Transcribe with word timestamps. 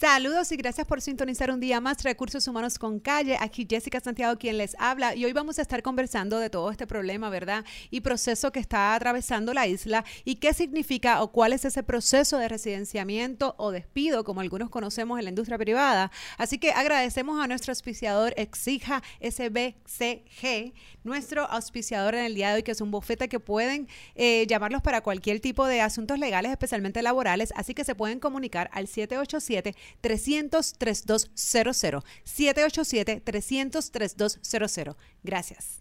Saludos 0.00 0.50
y 0.50 0.56
gracias 0.56 0.86
por 0.86 1.02
sintonizar 1.02 1.50
un 1.50 1.60
día 1.60 1.78
más 1.78 2.02
Recursos 2.02 2.48
Humanos 2.48 2.78
con 2.78 3.00
Calle. 3.00 3.36
Aquí 3.38 3.66
Jessica 3.68 4.00
Santiago 4.00 4.38
quien 4.38 4.56
les 4.56 4.74
habla 4.78 5.14
y 5.14 5.26
hoy 5.26 5.34
vamos 5.34 5.58
a 5.58 5.62
estar 5.62 5.82
conversando 5.82 6.38
de 6.38 6.48
todo 6.48 6.70
este 6.70 6.86
problema, 6.86 7.28
¿verdad? 7.28 7.66
Y 7.90 8.00
proceso 8.00 8.50
que 8.50 8.60
está 8.60 8.94
atravesando 8.94 9.52
la 9.52 9.66
isla 9.66 10.02
y 10.24 10.36
qué 10.36 10.54
significa 10.54 11.20
o 11.22 11.30
cuál 11.32 11.52
es 11.52 11.66
ese 11.66 11.82
proceso 11.82 12.38
de 12.38 12.48
residenciamiento 12.48 13.54
o 13.58 13.72
despido, 13.72 14.24
como 14.24 14.40
algunos 14.40 14.70
conocemos 14.70 15.18
en 15.18 15.24
la 15.24 15.28
industria 15.28 15.58
privada. 15.58 16.10
Así 16.38 16.56
que 16.56 16.70
agradecemos 16.70 17.38
a 17.38 17.46
nuestro 17.46 17.72
auspiciador 17.72 18.32
Exija 18.38 19.02
SBCG, 19.20 20.72
nuestro 21.04 21.44
auspiciador 21.44 22.14
en 22.14 22.24
el 22.24 22.34
día 22.34 22.48
de 22.48 22.54
hoy, 22.54 22.62
que 22.62 22.72
es 22.72 22.80
un 22.80 22.90
bufete 22.90 23.28
que 23.28 23.38
pueden 23.38 23.86
eh, 24.14 24.46
llamarlos 24.46 24.80
para 24.80 25.02
cualquier 25.02 25.40
tipo 25.40 25.66
de 25.66 25.82
asuntos 25.82 26.18
legales, 26.18 26.52
especialmente 26.52 27.02
laborales. 27.02 27.52
Así 27.54 27.74
que 27.74 27.84
se 27.84 27.94
pueden 27.94 28.18
comunicar 28.18 28.70
al 28.72 28.88
787 28.88 29.76
300 30.00 30.74
3200 30.78 32.04
787 32.24 33.20
300 33.20 33.90
3200 33.90 34.96
Gracias. 35.22 35.80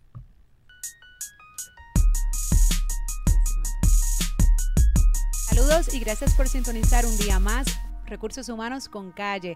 Saludos 5.48 5.94
y 5.94 6.00
gracias 6.00 6.36
por 6.36 6.48
sintonizar 6.48 7.06
un 7.06 7.18
día 7.18 7.40
más 7.40 7.68
Recursos 8.06 8.50
Humanos 8.50 8.90
con 8.90 9.12
Calle. 9.12 9.56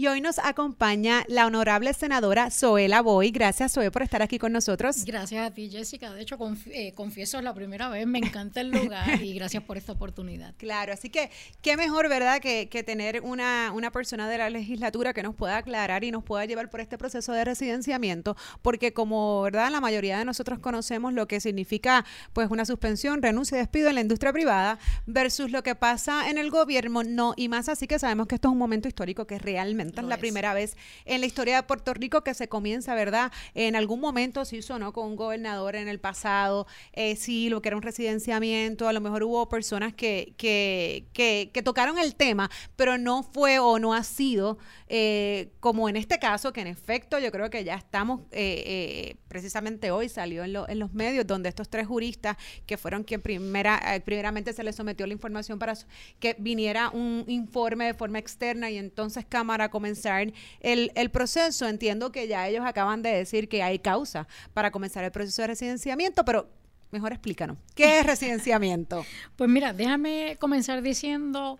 Y 0.00 0.06
hoy 0.06 0.20
nos 0.20 0.38
acompaña 0.38 1.24
la 1.26 1.44
honorable 1.44 1.92
senadora 1.92 2.52
Zoela 2.52 3.02
Boy. 3.02 3.32
Gracias, 3.32 3.72
Zoe, 3.72 3.90
por 3.90 4.02
estar 4.02 4.22
aquí 4.22 4.38
con 4.38 4.52
nosotros. 4.52 5.04
Gracias 5.04 5.44
a 5.44 5.52
ti, 5.52 5.68
Jessica. 5.68 6.14
De 6.14 6.22
hecho, 6.22 6.38
eh, 6.66 6.92
confieso, 6.94 7.38
es 7.38 7.42
la 7.42 7.52
primera 7.52 7.88
vez. 7.88 8.06
Me 8.06 8.20
encanta 8.20 8.60
el 8.60 8.70
lugar 8.70 9.20
y 9.20 9.34
gracias 9.34 9.64
por 9.64 9.76
esta 9.76 9.90
oportunidad. 9.90 10.54
Claro, 10.68 10.92
así 10.92 11.08
que 11.08 11.30
qué 11.62 11.76
mejor, 11.76 12.08
¿verdad?, 12.08 12.40
que, 12.40 12.68
que 12.68 12.82
tener 12.82 13.22
una, 13.22 13.72
una 13.74 13.90
persona 13.90 14.28
de 14.28 14.38
la 14.38 14.50
legislatura 14.50 15.14
que 15.14 15.22
nos 15.22 15.34
pueda 15.34 15.56
aclarar 15.56 16.04
y 16.04 16.10
nos 16.10 16.22
pueda 16.22 16.44
llevar 16.44 16.68
por 16.68 16.80
este 16.80 16.98
proceso 16.98 17.32
de 17.32 17.44
residenciamiento, 17.44 18.36
porque 18.60 18.92
como, 18.92 19.42
¿verdad?, 19.42 19.70
la 19.72 19.80
mayoría 19.80 20.18
de 20.18 20.24
nosotros 20.24 20.58
conocemos 20.58 21.12
lo 21.14 21.26
que 21.26 21.40
significa, 21.40 22.04
pues, 22.34 22.50
una 22.50 22.66
suspensión, 22.66 23.22
renuncia 23.22 23.56
y 23.56 23.60
despido 23.60 23.88
en 23.88 23.94
la 23.94 24.00
industria 24.02 24.32
privada 24.32 24.78
versus 25.06 25.50
lo 25.50 25.62
que 25.62 25.74
pasa 25.74 26.28
en 26.28 26.38
el 26.38 26.50
gobierno, 26.50 27.02
no, 27.02 27.34
y 27.36 27.48
más 27.48 27.68
así 27.68 27.86
que 27.86 27.98
sabemos 27.98 28.26
que 28.26 28.34
esto 28.34 28.48
es 28.48 28.52
un 28.52 28.58
momento 28.58 28.86
histórico 28.88 29.26
que 29.26 29.38
realmente 29.38 29.87
es 29.96 30.06
la 30.06 30.16
primera 30.16 30.54
vez 30.54 30.76
en 31.04 31.20
la 31.20 31.26
historia 31.26 31.56
de 31.56 31.62
Puerto 31.62 31.94
Rico 31.94 32.22
que 32.22 32.34
se 32.34 32.48
comienza, 32.48 32.94
¿verdad? 32.94 33.32
En 33.54 33.76
algún 33.76 34.00
momento 34.00 34.44
se 34.44 34.56
hizo, 34.56 34.78
¿no? 34.78 34.92
Con 34.92 35.06
un 35.06 35.16
gobernador 35.16 35.76
en 35.76 35.88
el 35.88 36.00
pasado, 36.00 36.66
eh, 36.92 37.16
sí, 37.16 37.48
lo 37.48 37.62
que 37.62 37.68
era 37.68 37.76
un 37.76 37.82
residenciamiento, 37.82 38.88
a 38.88 38.92
lo 38.92 39.00
mejor 39.00 39.22
hubo 39.22 39.48
personas 39.48 39.94
que, 39.94 40.34
que, 40.36 41.06
que, 41.12 41.50
que 41.52 41.62
tocaron 41.62 41.98
el 41.98 42.14
tema, 42.14 42.50
pero 42.76 42.98
no 42.98 43.22
fue 43.22 43.58
o 43.58 43.78
no 43.78 43.94
ha 43.94 44.02
sido 44.02 44.58
eh, 44.88 45.50
como 45.60 45.88
en 45.88 45.96
este 45.96 46.18
caso, 46.18 46.52
que 46.52 46.60
en 46.60 46.66
efecto 46.66 47.18
yo 47.18 47.30
creo 47.30 47.50
que 47.50 47.62
ya 47.64 47.74
estamos, 47.74 48.22
eh, 48.30 49.16
precisamente 49.28 49.90
hoy 49.90 50.08
salió 50.08 50.44
en, 50.44 50.56
en, 50.68 50.78
los 50.78 50.94
medios, 50.94 51.26
donde 51.26 51.48
estos 51.48 51.68
tres 51.68 51.86
juristas, 51.86 52.36
que 52.66 52.76
fueron 52.76 53.04
quien 53.04 53.20
primera, 53.20 53.80
primeramente 54.04 54.52
se 54.52 54.64
les 54.64 54.76
sometió 54.76 55.06
la 55.06 55.12
información 55.12 55.58
para 55.58 55.74
que 56.18 56.36
viniera 56.38 56.90
un 56.90 57.24
informe 57.26 57.86
de 57.86 57.94
forma 57.94 58.18
externa 58.18 58.70
y 58.70 58.78
entonces 58.78 59.26
Cámara 59.28 59.70
comenzar 59.78 60.32
el, 60.60 60.92
el 60.94 61.10
proceso, 61.10 61.68
entiendo 61.68 62.10
que 62.12 62.28
ya 62.28 62.48
ellos 62.48 62.64
acaban 62.66 63.02
de 63.02 63.10
decir 63.10 63.48
que 63.48 63.62
hay 63.62 63.78
causa 63.78 64.26
para 64.54 64.70
comenzar 64.70 65.04
el 65.04 65.12
proceso 65.12 65.42
de 65.42 65.48
residenciamiento, 65.48 66.24
pero 66.24 66.48
mejor 66.90 67.12
explícanos, 67.12 67.58
¿qué 67.74 68.00
es 68.00 68.06
residenciamiento? 68.06 69.04
Pues 69.36 69.48
mira, 69.48 69.72
déjame 69.72 70.36
comenzar 70.40 70.82
diciendo 70.82 71.58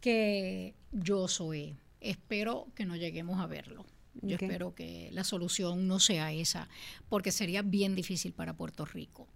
que 0.00 0.74
yo 0.92 1.28
soy 1.28 1.76
Espero 2.00 2.66
que 2.74 2.86
no 2.86 2.96
lleguemos 2.96 3.40
a 3.40 3.46
verlo. 3.46 3.84
Yo 4.22 4.36
espero 4.36 4.74
que 4.74 5.08
la 5.12 5.22
solución 5.22 5.86
no 5.86 6.00
sea 6.00 6.32
esa, 6.32 6.68
porque 7.08 7.30
sería 7.30 7.62
bien 7.62 7.94
difícil 7.94 8.32
para 8.32 8.54
Puerto 8.54 8.84
Rico. 8.84 9.28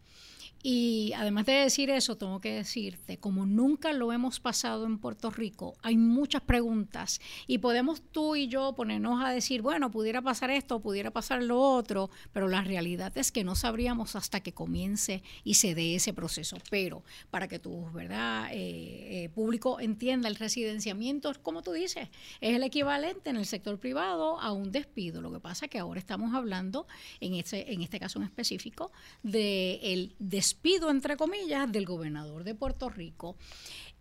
Y 0.67 1.13
además 1.15 1.45
de 1.45 1.53
decir 1.53 1.91
eso, 1.91 2.17
tengo 2.17 2.41
que 2.41 2.55
decirte, 2.55 3.19
como 3.19 3.45
nunca 3.45 3.93
lo 3.93 4.13
hemos 4.15 4.41
pasado 4.41 4.87
en 4.87 4.97
Puerto 4.97 5.31
Rico, 5.31 5.77
hay 5.83 5.99
muchas 5.99 6.41
preguntas 6.41 7.21
y 7.47 7.59
podemos 7.59 8.01
tú 8.01 8.35
y 8.35 8.49
yo 8.49 8.75
ponernos 8.75 9.23
a 9.23 9.29
decir, 9.29 9.61
bueno, 9.61 9.91
pudiera 9.91 10.23
pasar 10.23 10.51
esto, 10.51 10.81
pudiera 10.81 11.11
pasar 11.11 11.43
lo 11.43 11.61
otro, 11.61 12.09
pero 12.33 12.49
la 12.49 12.63
realidad 12.63 13.13
es 13.19 13.31
que 13.31 13.45
no 13.45 13.57
sabríamos 13.57 14.17
hasta 14.17 14.41
que 14.41 14.55
comience 14.55 15.23
y 15.45 15.55
se 15.55 15.75
dé 15.75 15.97
ese 15.97 16.15
proceso. 16.15 16.57
Pero 16.71 17.05
para 17.31 17.47
que 17.47 17.59
tu 17.59 17.93
verdad 17.93 18.49
eh, 18.51 19.25
eh, 19.25 19.29
público 19.35 19.81
entienda 19.81 20.31
el 20.31 20.37
residenciamiento, 20.37 21.31
como 21.43 21.61
tú 21.61 21.73
dices, 21.73 22.09
es 22.41 22.57
el 22.57 22.63
equivalente 22.63 23.29
en 23.29 23.37
el 23.37 23.45
sector 23.45 23.79
privado 23.79 24.41
a 24.41 24.53
un 24.53 24.73
despido. 24.73 25.21
Lo 25.21 25.31
que 25.31 25.41
pasa 25.41 25.67
es 25.67 25.71
que 25.71 25.79
ahora 25.79 26.01
estamos 26.01 26.35
hablando, 26.35 26.87
en 27.21 27.35
este, 27.35 27.71
en 27.71 27.83
este 27.83 28.01
caso 28.01 28.19
en 28.19 28.25
específico, 28.25 28.93
del 29.23 29.81
el 29.83 30.15
despido 30.19 30.54
despido, 30.55 30.89
entre 30.89 31.17
comillas, 31.17 31.71
del 31.73 31.85
gobernador 31.85 32.45
de 32.45 32.55
Puerto 32.55 32.89
Rico. 32.89 33.37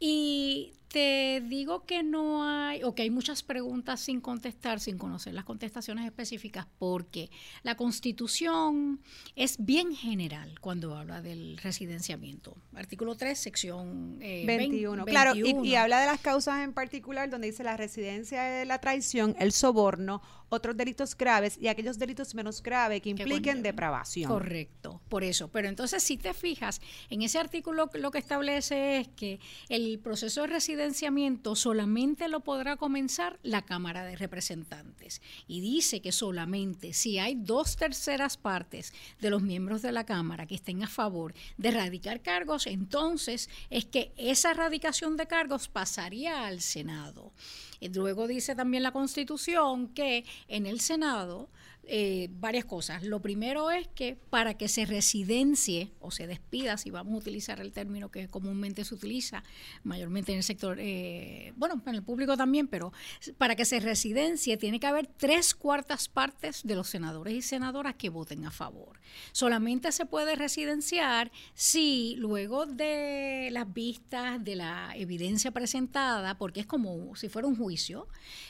Y 0.05 0.73
te 0.93 1.41
digo 1.47 1.85
que 1.85 2.03
no 2.03 2.43
hay, 2.43 2.83
o 2.83 2.93
que 2.93 3.01
hay 3.01 3.09
muchas 3.09 3.41
preguntas 3.41 4.01
sin 4.01 4.19
contestar, 4.21 4.79
sin 4.79 4.97
conocer 4.97 5.33
las 5.33 5.43
contestaciones 5.43 6.05
específicas, 6.05 6.67
porque 6.77 7.31
la 7.63 7.75
constitución 7.75 9.01
es 9.35 9.55
bien 9.57 9.95
general 9.95 10.59
cuando 10.59 10.95
habla 10.95 11.21
del 11.21 11.57
residenciamiento. 11.57 12.55
Artículo 12.75 13.15
3, 13.15 13.39
sección 13.39 14.19
21. 14.19 15.01
Eh, 15.01 15.05
claro, 15.05 15.33
Y, 15.35 15.73
habla 15.75 16.01
de 16.01 16.05
las 16.05 16.19
causas 16.19 16.63
en 16.63 16.73
particular, 16.73 17.27
donde 17.29 17.47
dice 17.47 17.63
la 17.63 17.75
residencia 17.75 18.43
de 18.43 18.65
la 18.65 18.79
traición, 18.79 19.35
el 19.39 19.51
soborno, 19.51 20.21
otros 20.49 20.77
delitos 20.77 21.17
graves 21.17 21.57
y 21.59 21.69
aquellos 21.69 21.97
delitos 21.97 22.35
menos 22.35 22.61
graves 22.61 23.01
que 23.01 23.09
impliquen 23.09 23.63
depravación. 23.63 24.29
Correcto, 24.29 25.01
por 25.09 25.23
eso. 25.23 25.47
Pero 25.47 25.67
entonces, 25.67 26.03
si 26.03 26.17
te 26.17 26.35
fijas, 26.35 26.81
en 27.09 27.23
ese 27.23 27.39
artículo 27.39 27.89
lo 27.95 28.11
que 28.11 28.19
establece 28.19 28.99
es 28.99 29.07
que 29.07 29.39
el 29.69 29.92
proceso 29.99 30.41
de 30.41 30.47
residencia 30.47 31.11
solamente 31.55 32.27
lo 32.27 32.41
podrá 32.41 32.77
comenzar 32.77 33.39
la 33.43 33.61
Cámara 33.61 34.03
de 34.03 34.15
Representantes. 34.15 35.21
Y 35.47 35.61
dice 35.61 36.01
que 36.01 36.11
solamente 36.11 36.93
si 36.93 37.19
hay 37.19 37.35
dos 37.35 37.75
terceras 37.75 38.37
partes 38.37 38.93
de 39.19 39.29
los 39.29 39.41
miembros 39.41 39.81
de 39.81 39.91
la 39.91 40.05
Cámara 40.05 40.45
que 40.45 40.55
estén 40.55 40.83
a 40.83 40.87
favor 40.87 41.33
de 41.57 41.69
erradicar 41.69 42.21
cargos, 42.21 42.67
entonces 42.67 43.49
es 43.69 43.85
que 43.85 44.11
esa 44.17 44.51
erradicación 44.51 45.17
de 45.17 45.27
cargos 45.27 45.67
pasaría 45.67 46.45
al 46.45 46.61
Senado. 46.61 47.31
Y 47.79 47.89
luego 47.89 48.27
dice 48.27 48.55
también 48.55 48.83
la 48.83 48.91
Constitución 48.91 49.89
que 49.89 50.25
en 50.47 50.65
el 50.65 50.79
Senado 50.79 51.49
eh, 51.85 52.29
varias 52.31 52.63
cosas. 52.63 53.03
Lo 53.03 53.21
primero 53.21 53.69
es 53.69 53.89
que 53.89 54.15
para 54.29 54.53
que 54.53 54.69
se 54.69 54.85
residencie 54.85 55.91
o 55.99 56.11
se 56.11 56.27
despida, 56.27 56.77
si 56.77 56.91
vamos 56.91 57.13
a 57.13 57.17
utilizar 57.17 57.59
el 57.59 57.73
término 57.73 58.09
que 58.09 58.29
comúnmente 58.29 58.85
se 58.85 58.95
utiliza, 58.95 59.43
mayormente 59.83 60.31
en 60.31 60.37
el 60.37 60.43
sector, 60.43 60.77
eh, 60.79 61.51
bueno, 61.57 61.81
en 61.85 61.95
el 61.95 62.01
público 62.01 62.37
también, 62.37 62.67
pero 62.67 62.93
para 63.37 63.55
que 63.55 63.65
se 63.65 63.81
residencie 63.81 64.55
tiene 64.55 64.79
que 64.79 64.87
haber 64.87 65.07
tres 65.07 65.53
cuartas 65.53 66.07
partes 66.07 66.63
de 66.63 66.75
los 66.75 66.87
senadores 66.87 67.33
y 67.33 67.41
senadoras 67.41 67.95
que 67.95 68.09
voten 68.09 68.45
a 68.45 68.51
favor. 68.51 69.01
Solamente 69.33 69.91
se 69.91 70.05
puede 70.05 70.35
residenciar 70.35 71.31
si 71.53 72.15
luego 72.17 72.65
de 72.65 73.49
las 73.51 73.71
vistas, 73.73 74.41
de 74.41 74.55
la 74.55 74.93
evidencia 74.95 75.51
presentada, 75.51 76.37
porque 76.37 76.61
es 76.61 76.65
como 76.65 77.13
si 77.17 77.27
fuera 77.27 77.47
un 77.47 77.57
juicio, 77.57 78.07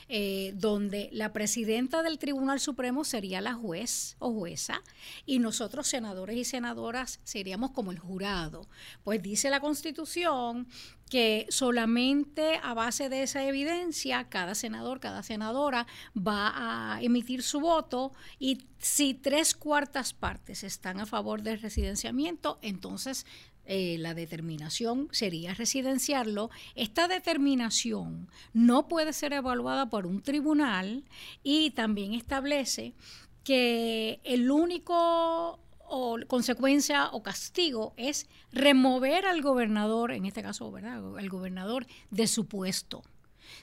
eh, 0.08 0.52
donde 0.54 1.08
la 1.12 1.32
presidenta 1.32 2.02
del 2.04 2.18
Tribunal 2.18 2.60
Supremo 2.60 3.04
sería 3.04 3.23
sería 3.24 3.40
la 3.40 3.54
juez 3.54 4.16
o 4.18 4.34
jueza 4.34 4.82
y 5.24 5.38
nosotros 5.38 5.86
senadores 5.86 6.36
y 6.36 6.44
senadoras 6.44 7.20
seríamos 7.24 7.70
como 7.70 7.90
el 7.90 7.98
jurado. 7.98 8.68
Pues 9.02 9.22
dice 9.22 9.48
la 9.48 9.60
Constitución 9.60 10.68
que 11.08 11.46
solamente 11.48 12.60
a 12.62 12.74
base 12.74 13.08
de 13.08 13.22
esa 13.22 13.42
evidencia 13.44 14.28
cada 14.28 14.54
senador, 14.54 15.00
cada 15.00 15.22
senadora 15.22 15.86
va 16.14 16.52
a 16.96 17.00
emitir 17.00 17.42
su 17.42 17.60
voto 17.60 18.12
y 18.38 18.66
si 18.78 19.14
tres 19.14 19.54
cuartas 19.54 20.12
partes 20.12 20.62
están 20.62 21.00
a 21.00 21.06
favor 21.06 21.40
del 21.40 21.62
residenciamiento, 21.62 22.58
entonces 22.60 23.24
eh, 23.66 23.96
la 23.98 24.14
determinación 24.14 25.08
sería 25.12 25.54
residenciarlo. 25.54 26.50
Esta 26.74 27.08
determinación 27.08 28.28
no 28.52 28.88
puede 28.88 29.12
ser 29.12 29.32
evaluada 29.32 29.88
por 29.90 30.06
un 30.06 30.22
tribunal 30.22 31.04
y 31.42 31.70
también 31.70 32.14
establece 32.14 32.94
que 33.42 34.20
el 34.24 34.50
único 34.50 35.60
o 35.86 36.18
consecuencia 36.26 37.08
o 37.12 37.22
castigo 37.22 37.92
es 37.96 38.26
remover 38.52 39.26
al 39.26 39.42
gobernador, 39.42 40.12
en 40.12 40.24
este 40.24 40.42
caso, 40.42 40.70
¿verdad? 40.70 41.18
El 41.18 41.28
gobernador 41.28 41.86
de 42.10 42.26
su 42.26 42.46
puesto. 42.46 43.02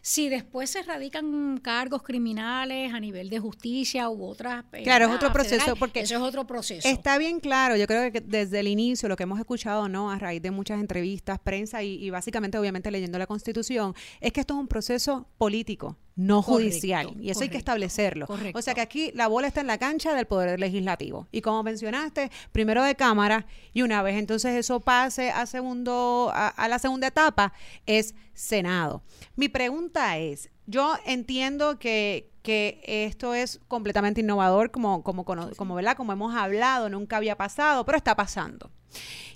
Si 0.02 0.30
después 0.30 0.70
se 0.70 0.84
radican 0.84 1.60
cargos 1.60 2.04
criminales 2.04 2.94
a 2.94 3.00
nivel 3.00 3.30
de 3.30 3.40
justicia 3.40 4.10
u 4.10 4.24
otras... 4.24 4.66
Eh, 4.74 4.84
claro, 4.84 5.06
es 5.06 5.12
otro 5.12 5.32
proceso, 5.32 5.76
porque 5.76 6.02
eso 6.02 6.16
es 6.16 6.22
otro 6.22 6.46
proceso. 6.46 6.88
Está 6.88 7.18
bien 7.18 7.40
claro, 7.40 7.76
yo 7.76 7.88
creo 7.88 8.12
que 8.12 8.22
desde 8.22 8.60
el 8.60 8.68
inicio, 8.68 9.10
lo 9.10 9.16
que 9.16 9.24
hemos 9.24 9.40
escuchado, 9.40 9.90
¿no? 9.90 10.12
A 10.12 10.20
raíz 10.20 10.42
de 10.42 10.52
muchas 10.52 10.80
entrevistas, 10.80 11.40
prensa 11.40 11.84
y, 11.84 12.10
básicamente, 12.10 12.58
obviamente, 12.58 12.92
leyendo 12.92 13.18
la 13.18 13.28
Constitución, 13.28 13.94
es 14.20 14.32
que 14.32 14.42
esto 14.42 14.54
es 14.54 14.60
un 14.60 14.68
proceso 14.68 15.28
político 15.38 15.98
no 16.16 16.42
judicial. 16.42 17.16
Y 17.20 17.30
eso 17.30 17.42
hay 17.42 17.50
que 17.50 17.58
establecerlo. 17.58 18.28
O 18.54 18.62
sea 18.62 18.74
que 18.74 18.82
aquí 18.82 19.12
la 19.14 19.28
bola 19.28 19.48
está 19.48 19.62
en 19.62 19.68
la 19.68 19.78
cancha 19.78 20.14
del 20.14 20.26
Poder 20.26 20.60
Legislativo. 20.60 21.28
Y 21.32 21.42
como 21.42 21.64
mencionaste, 21.64 22.32
primero 22.52 22.84
de 22.84 22.96
Cámara 22.96 23.46
y 23.74 23.82
una 23.82 24.02
vez 24.04 24.18
entonces 24.18 24.56
eso 24.56 24.80
pase 24.80 25.32
a, 25.32 25.46
segundo, 25.46 26.32
a 26.34 26.68
la 26.68 26.80
segunda 26.80 27.08
etapa, 27.08 27.54
es 27.86 28.14
Senado. 28.34 29.04
Mi 29.36 29.50
pregunta 29.50 30.18
es, 30.18 30.50
yo 30.66 30.96
entiendo 31.06 31.80
que, 31.80 32.30
esto 32.44 33.36
es 33.36 33.60
completamente 33.68 34.22
innovador, 34.22 34.72
como, 34.72 35.04
como, 35.04 35.26
como, 35.26 35.76
¿verdad? 35.76 35.96
como 35.96 36.14
hemos 36.14 36.36
hablado, 36.36 36.90
nunca 36.90 37.18
había 37.18 37.38
pasado, 37.38 37.86
pero 37.86 37.98
está 37.98 38.16
pasando. 38.16 38.72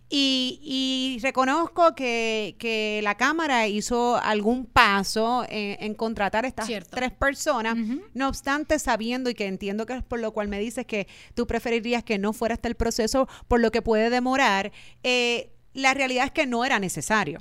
Y, 0.09 1.17
reconozco 1.21 1.95
que, 1.95 2.99
la 3.03 3.15
Cámara 3.15 3.67
hizo 3.67 4.17
algún 4.17 4.65
paso 4.65 5.45
en, 5.49 5.93
contratar 5.95 6.45
estas 6.45 6.69
tres 6.89 7.11
personas, 7.11 7.77
no 8.13 8.27
obstante 8.27 8.79
sabiendo 8.79 9.29
y 9.29 9.33
que 9.33 9.47
entiendo 9.47 9.85
que 9.85 9.97
es 9.97 10.03
por 10.03 10.19
lo 10.19 10.31
cual 10.31 10.47
me 10.47 10.59
dices 10.59 10.85
que 10.85 11.07
tú 11.33 11.47
preferirías 11.47 12.03
que 12.03 12.17
no 12.17 12.33
fuera 12.33 12.55
hasta 12.55 12.67
el 12.67 12.75
proceso, 12.75 13.27
por 13.47 13.59
lo 13.59 13.71
que 13.71 13.81
puede 13.81 14.09
demorar, 14.09 14.71
eh, 15.03 15.51
la 15.73 15.93
realidad 15.93 16.25
es 16.25 16.31
que 16.31 16.45
no 16.45 16.63
era 16.65 16.79
necesario. 16.79 17.39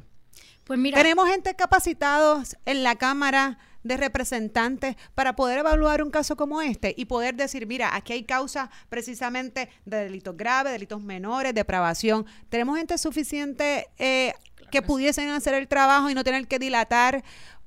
Pues 0.65 0.79
mira. 0.79 0.97
Tenemos 0.97 1.29
gente 1.29 1.55
capacitados 1.55 2.57
en 2.65 2.83
la 2.83 2.97
Cámara 2.97 3.59
de 3.85 3.97
Representantes 3.97 4.97
para 5.15 5.37
poder 5.37 5.59
evaluar 5.59 6.03
un 6.03 6.11
caso 6.11 6.37
como 6.37 6.61
este 6.61 6.95
y 6.97 7.05
poder 7.05 7.37
decir, 7.37 7.67
mira, 7.67 7.95
aquí 7.95 8.13
hay 8.13 8.25
causa 8.25 8.71
precisamente 8.89 9.69
de 9.85 10.05
delitos 10.05 10.37
graves, 10.37 10.73
delitos 10.73 11.01
menores, 11.01 11.55
depravación. 11.55 12.27
Tenemos 12.49 12.77
gente 12.77 12.99
suficiente 12.99 13.87
eh, 13.99 14.35
que 14.71 14.83
pudiesen 14.83 15.29
hacer 15.29 15.55
el 15.55 15.69
trabajo 15.69 16.11
y 16.11 16.15
no 16.15 16.25
tener 16.25 16.49
que 16.49 16.59
dilatar 16.59 17.23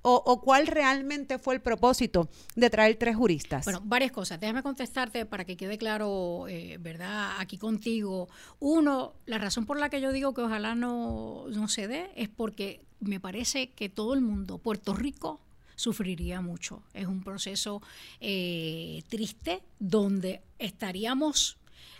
o, 0.09 0.41
cuál 0.41 0.67
realmente 0.67 1.37
fue 1.37 1.55
el 1.55 1.61
propósito 1.61 2.29
de 2.55 2.69
traer 2.69 2.95
tres 2.95 3.15
juristas? 3.17 3.65
Bueno, 3.65 3.81
varias 3.83 4.11
cosas. 4.11 4.39
Déjame 4.39 4.63
contestarte 4.63 5.25
para 5.25 5.43
que 5.43 5.57
quede 5.57 5.77
claro, 5.77 6.47
eh, 6.47 6.77
¿verdad? 6.79 7.31
Aquí 7.39 7.57
contigo. 7.57 8.29
Uno, 8.59 9.15
la 9.25 9.37
razón 9.37 9.65
por 9.65 9.77
la 9.77 9.89
que 9.89 9.99
yo 9.99 10.13
digo 10.13 10.33
que 10.33 10.41
ojalá 10.41 10.75
no, 10.75 11.45
no 11.49 11.67
se 11.67 11.89
dé 11.89 12.09
es 12.15 12.29
porque 12.29 12.85
me 13.01 13.19
parece 13.19 13.71
que 13.71 13.89
todo 13.89 14.13
el 14.13 14.21
mundo, 14.21 14.59
Puerto 14.59 14.93
Rico, 14.93 15.41
sufriría 15.77 16.41
mucho. 16.41 16.83
Es 16.93 17.07
un 17.07 17.23
proceso 17.23 17.81
eh, 18.19 19.03
triste 19.07 19.63
donde 19.79 20.41
estaríamos 20.59 21.57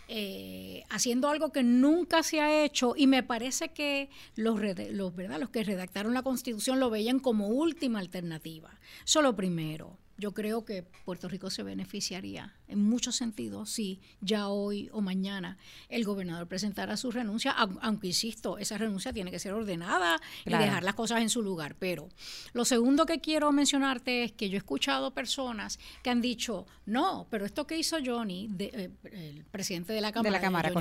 eh, 0.08 0.84
haciendo 0.90 1.28
algo 1.28 1.52
que 1.52 1.62
nunca 1.62 2.22
se 2.22 2.40
ha 2.40 2.64
hecho 2.64 2.94
y 2.96 3.06
me 3.06 3.22
parece 3.22 3.70
que 3.70 4.10
los, 4.36 4.58
¿verdad? 4.58 5.38
los 5.38 5.50
que 5.50 5.64
redactaron 5.64 6.12
la 6.12 6.22
constitución 6.22 6.80
lo 6.80 6.90
veían 6.90 7.20
como 7.20 7.48
última 7.48 8.00
alternativa. 8.00 8.78
Solo 9.04 9.34
primero. 9.34 9.96
Yo 10.18 10.34
creo 10.34 10.64
que 10.64 10.82
Puerto 11.04 11.28
Rico 11.28 11.48
se 11.48 11.62
beneficiaría 11.62 12.57
en 12.68 12.82
muchos 12.82 13.16
sentidos 13.16 13.70
si 13.70 14.00
ya 14.20 14.48
hoy 14.48 14.88
o 14.92 15.00
mañana 15.00 15.58
el 15.88 16.04
gobernador 16.04 16.46
presentara 16.46 16.96
su 16.96 17.10
renuncia, 17.10 17.52
aunque 17.52 18.08
insisto, 18.08 18.58
esa 18.58 18.78
renuncia 18.78 19.12
tiene 19.12 19.30
que 19.30 19.38
ser 19.38 19.52
ordenada 19.52 20.20
y 20.44 20.50
dejar 20.50 20.82
las 20.84 20.94
cosas 20.94 21.22
en 21.22 21.30
su 21.30 21.42
lugar. 21.42 21.76
Pero 21.78 22.08
lo 22.52 22.64
segundo 22.64 23.06
que 23.06 23.20
quiero 23.20 23.52
mencionarte 23.52 24.24
es 24.24 24.32
que 24.32 24.48
yo 24.48 24.56
he 24.56 24.58
escuchado 24.58 25.12
personas 25.12 25.78
que 26.02 26.10
han 26.10 26.20
dicho, 26.20 26.66
no, 26.86 27.26
pero 27.30 27.44
esto 27.44 27.66
que 27.66 27.76
hizo 27.76 27.96
Johnny, 28.04 28.50
eh, 28.58 28.90
el 29.04 29.44
presidente 29.50 29.92
de 29.92 30.00
la 30.00 30.12
Cámara, 30.12 30.30
de, 30.30 30.36
la 30.36 30.40
cámara, 30.40 30.72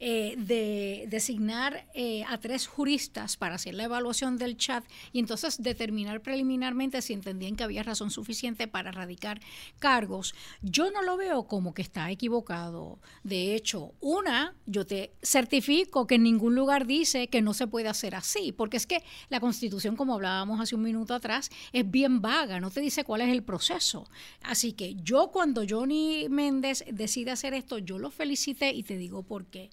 eh, 0.00 0.34
de 0.36 1.06
designar 1.08 1.86
eh, 1.94 2.24
a 2.28 2.38
tres 2.38 2.66
juristas 2.66 3.36
para 3.36 3.56
hacer 3.56 3.74
la 3.74 3.84
evaluación 3.84 4.36
del 4.38 4.56
chat 4.56 4.84
y 5.12 5.18
entonces 5.18 5.62
determinar 5.62 6.20
preliminarmente 6.20 7.02
si 7.02 7.12
entendían 7.12 7.56
que 7.56 7.64
había 7.64 7.82
razón 7.82 8.10
suficiente 8.10 8.66
para 8.66 8.90
erradicar 8.90 9.40
cargos, 9.78 10.34
yo 10.62 10.90
no 10.90 11.02
lo 11.04 11.16
veo 11.16 11.46
como 11.46 11.74
que 11.74 11.82
está 11.82 12.10
equivocado. 12.10 12.98
De 13.22 13.54
hecho, 13.54 13.92
una, 14.00 14.54
yo 14.66 14.86
te 14.86 15.12
certifico 15.22 16.06
que 16.06 16.16
en 16.16 16.22
ningún 16.22 16.54
lugar 16.54 16.86
dice 16.86 17.28
que 17.28 17.42
no 17.42 17.54
se 17.54 17.66
puede 17.66 17.88
hacer 17.88 18.14
así, 18.14 18.52
porque 18.52 18.76
es 18.76 18.86
que 18.86 19.02
la 19.28 19.40
constitución, 19.40 19.96
como 19.96 20.14
hablábamos 20.14 20.60
hace 20.60 20.74
un 20.74 20.82
minuto 20.82 21.14
atrás, 21.14 21.50
es 21.72 21.90
bien 21.90 22.20
vaga, 22.20 22.60
no 22.60 22.70
te 22.70 22.80
dice 22.80 23.04
cuál 23.04 23.20
es 23.20 23.28
el 23.28 23.42
proceso. 23.42 24.08
Así 24.42 24.72
que 24.72 24.94
yo 24.96 25.30
cuando 25.30 25.62
Johnny 25.68 26.28
Méndez 26.28 26.84
decide 26.90 27.30
hacer 27.30 27.54
esto, 27.54 27.78
yo 27.78 27.98
lo 27.98 28.10
felicité 28.10 28.72
y 28.72 28.82
te 28.82 28.96
digo 28.96 29.22
por 29.22 29.46
qué. 29.46 29.70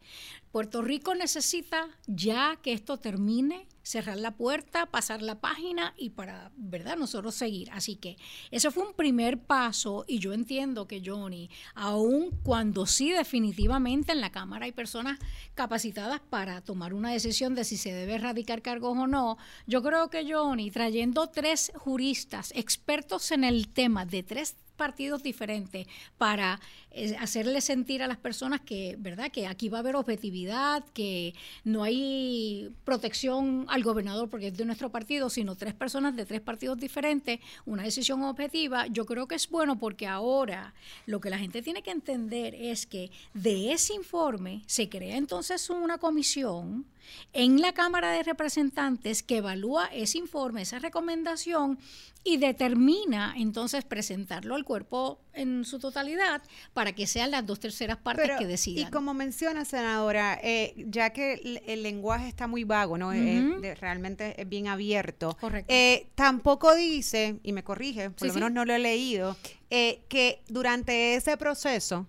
Puerto 0.52 0.82
Rico 0.82 1.16
necesita 1.16 1.88
ya 2.08 2.58
que 2.62 2.74
esto 2.74 2.98
termine, 2.98 3.68
cerrar 3.84 4.18
la 4.18 4.36
puerta, 4.36 4.86
pasar 4.86 5.22
la 5.22 5.40
página 5.40 5.94
y 5.98 6.10
para, 6.12 6.52
¿verdad?, 6.58 6.98
nosotros 6.98 7.36
seguir. 7.36 7.70
Así 7.72 7.96
que 7.96 8.18
eso 8.52 8.70
fue 8.70 8.86
un 8.86 8.94
primer 8.94 9.40
paso 9.40 10.04
y 10.08 10.20
yo 10.20 10.34
entiendo 10.34 10.88
que 10.88 11.02
Johnny, 11.04 11.50
aun 11.74 12.32
cuando 12.44 12.86
sí 12.86 13.12
definitivamente 13.12 14.12
en 14.12 14.22
la 14.22 14.32
Cámara 14.32 14.66
hay 14.66 14.72
personas 14.72 15.20
capacitadas 15.56 16.20
para 16.20 16.62
tomar 16.62 16.94
una 16.94 17.12
decisión 17.12 17.56
de 17.56 17.64
si 17.64 17.78
se 17.78 17.94
debe 17.94 18.16
erradicar 18.16 18.62
cargos 18.62 18.98
o 18.98 19.08
no, 19.08 19.38
yo 19.68 19.82
creo 19.82 20.10
que 20.10 20.32
Johnny, 20.32 20.70
trayendo 20.70 21.28
tres 21.28 21.72
juristas 21.76 22.52
expertos 22.56 23.32
en 23.32 23.46
el 23.46 23.70
tema 23.70 24.06
de 24.06 24.24
tres 24.24 24.58
partidos 24.72 25.24
diferentes 25.24 25.88
para 26.18 26.60
eh, 26.92 27.16
hacerle 27.20 27.62
sentir 27.62 28.04
a 28.04 28.08
las 28.08 28.18
personas 28.18 28.62
que, 28.62 28.96
¿verdad? 29.00 29.32
Que 29.32 29.48
aquí 29.48 29.70
va 29.70 29.78
a 29.78 29.82
haber 29.82 29.96
objetividad, 29.96 30.84
que 30.94 31.34
no 31.64 31.84
hay 31.84 32.70
protección 32.84 33.66
al 33.70 33.84
gobernador 33.84 34.30
porque 34.30 34.48
es 34.48 34.58
de 34.58 34.66
nuestro 34.66 34.90
partido, 34.92 35.30
sino 35.30 35.56
tres 35.56 35.74
personas 35.74 36.16
de 36.16 36.26
tres 36.26 36.42
partidos 36.42 36.80
diferentes, 36.80 37.40
una 37.66 37.84
decisión 37.84 38.24
objetiva. 38.24 38.88
Yo 38.88 39.06
creo 39.06 39.28
que 39.28 39.36
es 39.36 39.50
bueno 39.50 39.78
porque 39.78 40.08
ahora 40.08 40.74
lo 41.06 41.22
que 41.22 41.30
la 41.30 41.38
gente 41.38 41.62
tiene 41.62 41.82
que 41.82 41.92
entender 41.92 42.56
es 42.56 42.86
que 42.86 43.12
de 43.34 43.72
ese 43.72 43.94
informe 43.94 44.64
se 44.66 44.90
crea 44.90 45.18
entonces 45.18 45.70
una 45.70 45.98
comisión 45.98 46.86
en 47.34 47.62
la 47.62 47.74
Cámara 47.74 48.12
de 48.12 48.24
Representantes 48.24 49.24
que 49.24 49.38
evalúa 49.38 49.88
ese 49.88 50.18
informe, 50.18 50.62
esa 50.62 50.80
recomendación 50.80 51.80
y 52.24 52.38
determina 52.38 53.34
entonces 53.36 53.84
presentarlo 53.84 54.56
al 54.56 54.64
cuerpo 54.64 55.20
en 55.34 55.66
su 55.66 55.80
totalidad 55.80 56.42
para 56.74 56.94
que 56.94 57.08
sean 57.08 57.32
las 57.32 57.46
dos 57.46 57.60
terceras 57.60 57.98
partes 57.98 58.32
que 58.38 58.46
decidan. 58.46 58.88
Y 58.88 58.92
como 58.92 59.14
menciona, 59.14 59.66
senadora, 59.66 60.40
eh, 60.44 60.74
ya 60.88 61.12
que 61.12 61.62
el, 61.66 61.84
lenguaje 61.84 62.28
está 62.28 62.48
muy 62.48 62.64
vago, 62.64 62.98
¿no? 62.98 63.12
Eh, 63.14 63.76
realmente 63.80 64.40
es 64.40 64.48
bien 64.48 64.68
abierto. 64.68 65.36
Correcto. 65.40 65.74
Eh, 65.74 66.08
tampoco 66.16 66.76
dice, 66.76 67.40
y 67.44 67.54
me 67.54 67.64
corrige, 67.64 68.12
por 68.12 68.28
lo 68.28 68.34
menos 68.36 68.52
no 68.52 68.66
lo 68.66 68.74
he 68.74 68.80
leído, 68.80 69.36
que 69.70 70.42
durante 70.48 71.16
ese 71.16 71.38
proceso 71.38 72.06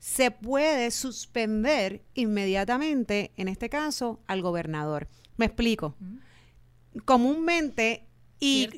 se 0.00 0.30
puede 0.30 0.90
suspender 0.90 2.02
inmediatamente, 2.14 3.32
en 3.36 3.48
este 3.48 3.68
caso, 3.68 4.20
al 4.26 4.42
gobernador. 4.42 5.08
Me 5.36 5.44
explico. 5.44 5.94
Comúnmente 7.04 8.08
y, 8.42 8.68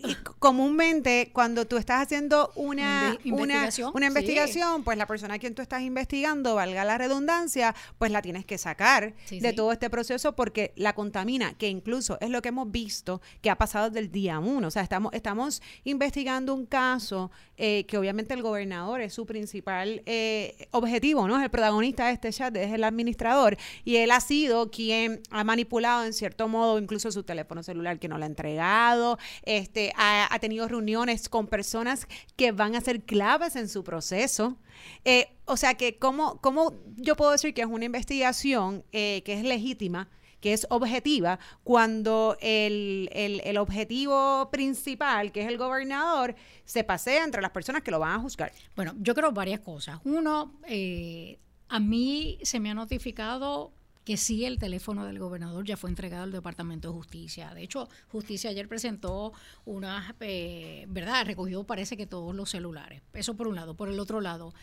comúnmente 0.40 1.30
cuando 1.32 1.66
tú 1.66 1.76
estás 1.76 2.02
haciendo 2.02 2.50
una, 2.56 3.16
investigación, 3.22 3.92
una, 3.94 4.06
investigación 4.06 4.82
pues 4.82 4.98
la 4.98 5.06
persona 5.06 5.34
a 5.34 5.38
quien 5.38 5.54
tú 5.54 5.62
estás 5.62 5.82
investigando, 5.82 6.56
valga 6.56 6.84
la 6.84 6.98
redundancia, 6.98 7.72
pues 7.96 8.10
la 8.10 8.22
tienes 8.22 8.44
que 8.44 8.58
sacar 8.58 9.14
de 9.30 9.52
todo 9.52 9.70
este 9.70 9.88
proceso 9.88 10.34
porque 10.34 10.72
la 10.74 10.94
contamina, 10.94 11.54
que 11.54 11.68
incluso 11.68 12.18
es 12.20 12.30
lo 12.30 12.42
que 12.42 12.48
hemos 12.48 12.72
visto 12.72 13.22
que 13.40 13.50
ha 13.50 13.56
pasado 13.56 13.88
desde 13.88 14.00
el 14.00 14.10
día 14.10 14.40
uno. 14.40 14.66
O 14.66 14.70
sea, 14.70 14.82
estamos, 14.82 15.12
estamos 15.14 15.62
investigando 15.84 16.54
un 16.54 16.66
caso 16.66 17.30
eh, 17.56 17.86
que 17.86 17.96
obviamente 17.96 18.34
el 18.34 18.42
gobernador 18.42 19.00
es 19.00 19.14
su 19.14 19.26
principal 19.26 20.02
eh, 20.06 20.68
objetivo, 20.72 21.28
¿no? 21.28 21.36
Es 21.36 21.44
el 21.44 21.50
protagonista 21.50 22.06
de 22.06 22.14
este 22.14 22.32
chat, 22.32 22.56
es 22.56 22.72
el 22.72 22.82
administrador, 22.82 23.56
y 23.84 23.96
él 23.96 24.10
ha 24.10 24.20
sido 24.20 24.72
quien 24.72 25.20
ha 25.30 25.44
manipulado 25.44 26.04
en 26.04 26.12
cierto 26.12 26.48
modo 26.48 26.80
incluso 26.80 27.12
su 27.12 27.22
teléfono 27.22 27.62
celular 27.62 28.00
que 28.00 28.08
no 28.08 28.18
lo 28.18 28.24
ha 28.24 28.26
entregado 28.26 29.18
este, 29.58 29.92
ha, 29.96 30.36
tenido 30.40 30.68
reuniones 30.68 31.28
con 31.28 31.46
personas 31.46 32.06
que 32.36 32.52
van 32.52 32.74
a 32.74 32.80
ser 32.80 33.02
claves 33.02 33.56
en 33.56 33.68
su 33.68 33.84
proceso. 33.84 34.56
Eh, 35.04 35.28
o 35.44 35.56
sea 35.56 35.74
que, 35.74 35.98
¿cómo, 35.98 36.40
¿cómo, 36.40 36.74
yo 36.96 37.16
puedo 37.16 37.30
decir 37.32 37.54
que 37.54 37.62
es 37.62 37.66
una 37.66 37.84
investigación 37.84 38.84
eh, 38.92 39.22
que 39.24 39.34
es 39.34 39.44
legítima? 39.44 40.08
que 40.40 40.52
es 40.52 40.66
objetiva, 40.70 41.38
cuando 41.62 42.36
el, 42.40 43.08
el, 43.12 43.56
objetivo 43.58 44.50
principal, 44.50 45.30
que 45.30 45.42
es 45.42 45.46
el 45.46 45.56
gobernador, 45.56 46.34
se 46.64 46.82
pasea 46.82 47.22
entre 47.22 47.40
las 47.40 47.52
personas 47.52 47.82
que 47.82 47.92
lo 47.92 48.00
van 48.00 48.18
a 48.18 48.18
juzgar. 48.18 48.52
Bueno, 48.74 48.92
yo 48.98 49.14
creo 49.14 49.30
varias 49.30 49.60
cosas. 49.60 50.00
Uno, 50.02 50.58
eh, 50.66 51.38
a 51.68 51.78
mí 51.78 52.40
se 52.42 52.58
me 52.58 52.72
ha 52.72 52.74
notificado 52.74 53.72
que 54.04 54.16
sí 54.16 54.44
el 54.44 54.58
teléfono 54.58 55.04
del 55.04 55.18
gobernador 55.18 55.64
ya 55.64 55.76
fue 55.76 55.90
entregado 55.90 56.24
al 56.24 56.32
Departamento 56.32 56.88
de 56.88 56.94
Justicia. 56.94 57.54
De 57.54 57.62
hecho, 57.62 57.88
Justicia 58.08 58.50
ayer 58.50 58.68
presentó 58.68 59.32
una, 59.64 60.14
eh, 60.20 60.86
¿verdad? 60.88 61.24
Recogió 61.24 61.64
parece 61.64 61.96
que 61.96 62.06
todos 62.06 62.34
los 62.34 62.50
celulares. 62.50 63.02
Eso 63.12 63.34
por 63.34 63.46
un 63.46 63.54
lado. 63.54 63.74
Por 63.74 63.88
el 63.88 64.00
otro 64.00 64.20
lado, 64.20 64.54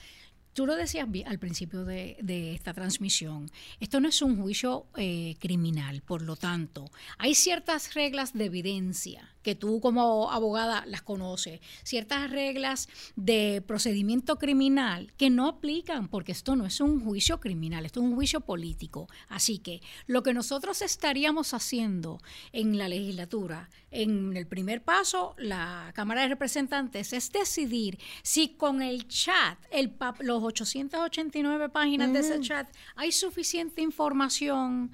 Tú 0.53 0.65
lo 0.65 0.75
decías 0.75 1.07
al 1.25 1.39
principio 1.39 1.85
de, 1.85 2.17
esta 2.53 2.73
transmisión, 2.73 3.49
esto 3.79 3.99
no 3.99 4.09
es 4.09 4.21
un 4.21 4.41
juicio 4.41 4.87
eh, 4.97 5.35
criminal, 5.39 6.01
por 6.01 6.21
lo 6.21 6.35
tanto, 6.35 6.89
hay 7.17 7.35
ciertas 7.35 7.93
reglas 7.93 8.33
de 8.33 8.45
evidencia 8.45 9.35
que 9.41 9.55
tú 9.55 9.79
como 9.79 10.31
abogada 10.31 10.85
las 10.85 11.01
conoces, 11.01 11.61
ciertas 11.83 12.29
reglas 12.29 12.89
de 13.15 13.63
procedimiento 13.65 14.37
criminal 14.37 15.13
que 15.17 15.29
no 15.29 15.47
aplican 15.47 16.07
porque 16.07 16.31
esto 16.31 16.55
no 16.55 16.65
es 16.65 16.81
un 16.81 17.03
juicio 17.03 17.39
criminal, 17.39 17.85
esto 17.85 18.01
es 18.01 18.05
un 18.05 18.15
juicio 18.15 18.41
político. 18.41 19.07
Así 19.27 19.59
que 19.59 19.81
lo 20.07 20.23
que 20.23 20.33
nosotros 20.33 20.81
estaríamos 20.81 21.53
haciendo 21.53 22.19
en 22.51 22.77
la 22.77 22.89
legislatura, 22.89 23.69
en 23.91 24.35
el 24.35 24.47
primer 24.47 24.83
paso, 24.83 25.35
la 25.37 25.91
Cámara 25.95 26.21
de 26.21 26.29
Representantes, 26.29 27.13
es 27.13 27.31
decidir 27.31 27.99
si 28.23 28.49
con 28.49 28.81
el 28.81 29.07
chat, 29.07 29.57
el, 29.71 29.93
los 30.19 30.43
889 30.43 31.69
páginas 31.69 32.13
de 32.13 32.19
ese 32.19 32.39
chat, 32.41 32.69
hay 32.95 33.11
suficiente 33.11 33.81
información 33.81 34.91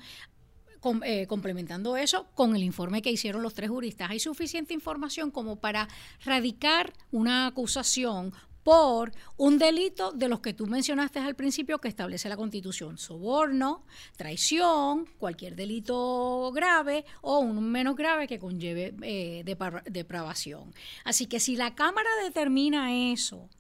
eh, 1.04 1.26
complementando 1.26 1.98
eso 1.98 2.28
con 2.36 2.56
el 2.56 2.64
informe 2.64 3.02
que 3.02 3.12
hicieron 3.12 3.42
los 3.42 3.56
tres 3.56 3.70
juristas, 3.72 4.12
hay 4.12 4.20
suficiente 4.20 4.74
información 4.74 5.32
como 5.32 5.56
para 5.56 5.88
radicar 6.24 6.94
una 7.12 7.48
acusación 7.48 8.34
por 8.66 9.12
un 9.38 9.60
delito 9.60 10.12
de 10.12 10.28
los 10.28 10.40
que 10.40 10.52
tú 10.52 10.66
mencionaste 10.66 11.20
al 11.20 11.36
principio 11.36 11.78
que 11.78 11.88
establece 11.88 12.30
la 12.30 12.36
Constitución, 12.36 12.98
soborno, 12.98 13.86
traición, 14.18 15.06
cualquier 15.20 15.56
delito 15.56 16.52
grave 16.52 17.06
o 17.22 17.38
un 17.38 17.72
menos 17.72 17.96
grave 17.96 18.28
que 18.28 18.40
conlleve 18.40 18.96
eh, 19.04 19.44
depravación. 19.86 20.74
Así 21.04 21.28
que 21.28 21.40
si 21.40 21.56
la 21.56 21.76
Cámara 21.76 22.10
determina 22.24 22.92
eso, 23.12 23.52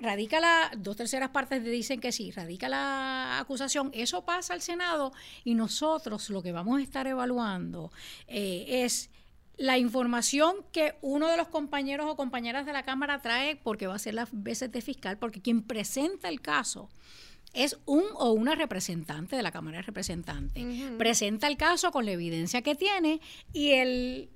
radica 0.00 0.40
la, 0.40 0.72
dos 0.78 0.96
terceras 0.96 1.28
partes 1.28 1.62
dicen 1.62 2.00
que 2.00 2.10
sí, 2.10 2.30
radica 2.30 2.70
la 2.70 3.38
acusación, 3.38 3.90
eso 3.92 4.24
pasa 4.24 4.54
al 4.54 4.62
Senado 4.62 5.12
y 5.44 5.52
nosotros 5.52 6.30
lo 6.30 6.42
que 6.42 6.52
vamos 6.52 6.80
a 6.80 6.82
estar 6.82 7.06
evaluando 7.06 7.92
eh, 8.28 8.64
es 8.82 9.10
la 9.56 9.78
información 9.78 10.56
que 10.72 10.96
uno 11.00 11.28
de 11.28 11.36
los 11.36 11.48
compañeros 11.48 12.06
o 12.08 12.16
compañeras 12.16 12.66
de 12.66 12.72
la 12.72 12.82
Cámara 12.82 13.22
trae, 13.22 13.56
porque 13.56 13.86
va 13.86 13.94
a 13.94 13.98
ser 13.98 14.14
las 14.14 14.28
veces 14.32 14.70
de 14.72 14.82
fiscal, 14.82 15.18
porque 15.18 15.40
quien 15.40 15.62
presenta 15.62 16.28
el 16.28 16.40
caso 16.40 16.90
es 17.54 17.78
un 17.86 18.04
o 18.14 18.32
una 18.32 18.54
representante 18.54 19.34
de 19.34 19.42
la 19.42 19.50
Cámara 19.50 19.78
de 19.78 19.82
Representantes. 19.82 20.64
Presenta 20.98 21.46
el 21.46 21.56
caso 21.56 21.90
con 21.90 22.04
la 22.04 22.12
evidencia 22.12 22.60
que 22.60 22.74
tiene 22.74 23.20
y 23.52 23.70
el 23.70 24.30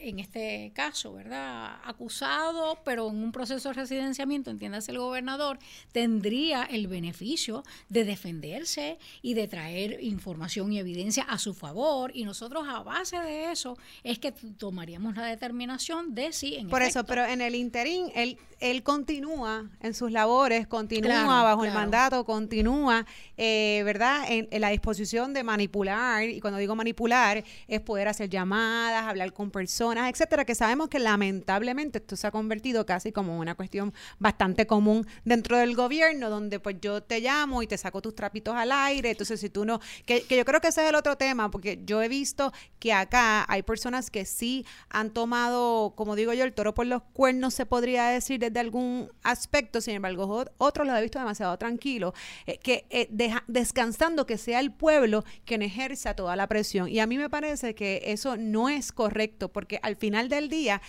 en 0.00 0.18
este 0.18 0.72
caso, 0.74 1.12
¿verdad? 1.12 1.78
Acusado, 1.84 2.78
pero 2.84 3.08
en 3.08 3.16
un 3.16 3.32
proceso 3.32 3.68
de 3.68 3.74
residenciamiento, 3.74 4.50
entiéndase 4.50 4.92
el 4.92 4.98
gobernador, 4.98 5.58
tendría 5.92 6.64
el 6.64 6.86
beneficio 6.86 7.64
de 7.88 8.04
defenderse 8.04 8.98
y 9.22 9.34
de 9.34 9.48
traer 9.48 10.02
información 10.02 10.72
y 10.72 10.78
evidencia 10.78 11.24
a 11.24 11.38
su 11.38 11.54
favor. 11.54 12.12
Y 12.14 12.24
nosotros, 12.24 12.66
a 12.68 12.82
base 12.82 13.18
de 13.18 13.52
eso, 13.52 13.76
es 14.02 14.18
que 14.18 14.32
tomaríamos 14.32 15.16
la 15.16 15.26
determinación 15.26 16.14
de 16.14 16.32
si 16.32 16.56
en 16.56 16.68
Por 16.68 16.82
eso, 16.82 17.04
pero 17.04 17.24
en 17.24 17.40
el 17.40 17.54
interín, 17.54 18.10
él, 18.14 18.38
él 18.70 18.82
continúa 18.82 19.68
en 19.80 19.94
sus 19.94 20.10
labores, 20.10 20.66
continúa 20.66 21.42
bajo 21.42 21.64
el 21.64 21.72
mandato, 21.72 22.24
continúa, 22.24 23.04
eh, 23.36 23.82
¿verdad?, 23.84 24.24
en, 24.28 24.48
en 24.50 24.60
la 24.60 24.70
disposición 24.70 25.34
de 25.34 25.42
manipular. 25.42 26.24
Y 26.24 26.40
cuando 26.40 26.58
digo 26.58 26.74
manipular, 26.74 27.44
es 27.68 27.80
poder 27.80 28.08
hacer 28.08 28.30
llamadas, 28.30 29.04
hablar 29.04 29.32
con 29.32 29.50
personas 29.50 30.10
etcétera, 30.10 30.44
que 30.44 30.54
sabemos 30.54 30.88
que 30.88 30.98
lamentablemente 30.98 31.98
esto 31.98 32.16
se 32.16 32.26
ha 32.26 32.30
convertido 32.30 32.86
casi 32.86 33.12
como 33.12 33.38
una 33.38 33.54
cuestión 33.54 33.92
bastante 34.18 34.66
común 34.66 35.06
dentro 35.24 35.58
del 35.58 35.74
gobierno, 35.74 36.30
donde 36.30 36.60
pues 36.60 36.76
yo 36.80 37.02
te 37.02 37.20
llamo 37.20 37.62
y 37.62 37.66
te 37.66 37.76
saco 37.76 38.00
tus 38.00 38.14
trapitos 38.14 38.54
al 38.54 38.72
aire, 38.72 39.10
entonces 39.10 39.40
si 39.40 39.50
tú 39.50 39.64
no, 39.64 39.80
que, 40.06 40.22
que 40.22 40.36
yo 40.36 40.44
creo 40.44 40.60
que 40.60 40.68
ese 40.68 40.82
es 40.82 40.88
el 40.88 40.94
otro 40.94 41.16
tema, 41.16 41.50
porque 41.50 41.80
yo 41.84 42.02
he 42.02 42.08
visto 42.08 42.52
que 42.78 42.92
acá 42.92 43.44
hay 43.48 43.62
personas 43.62 44.10
que 44.10 44.24
sí 44.24 44.64
han 44.88 45.10
tomado, 45.10 45.94
como 45.96 46.16
digo 46.16 46.32
yo, 46.32 46.44
el 46.44 46.52
toro 46.52 46.74
por 46.74 46.86
los 46.86 47.02
cuernos, 47.12 47.54
se 47.54 47.66
podría 47.66 48.06
decir 48.06 48.40
desde 48.40 48.53
algún 48.60 49.10
aspecto, 49.22 49.80
sin 49.80 49.94
embargo, 49.94 50.44
otros 50.58 50.86
los 50.86 50.98
he 50.98 51.02
visto 51.02 51.18
demasiado 51.18 51.56
tranquilos, 51.58 52.14
eh, 52.46 52.58
que 52.58 52.86
eh, 52.90 53.08
descansando 53.46 54.26
que 54.26 54.38
sea 54.38 54.60
el 54.60 54.72
pueblo 54.72 55.24
quien 55.44 55.62
ejerza 55.62 56.14
toda 56.14 56.36
la 56.36 56.46
presión. 56.46 56.88
Y 56.88 57.00
a 57.00 57.06
mí 57.06 57.18
me 57.18 57.30
parece 57.30 57.74
que 57.74 58.02
eso 58.06 58.36
no 58.36 58.68
es 58.68 58.92
correcto, 58.92 59.48
porque 59.48 59.78
al 59.82 59.96
final 59.96 60.28
del 60.28 60.48
día, 60.48 60.80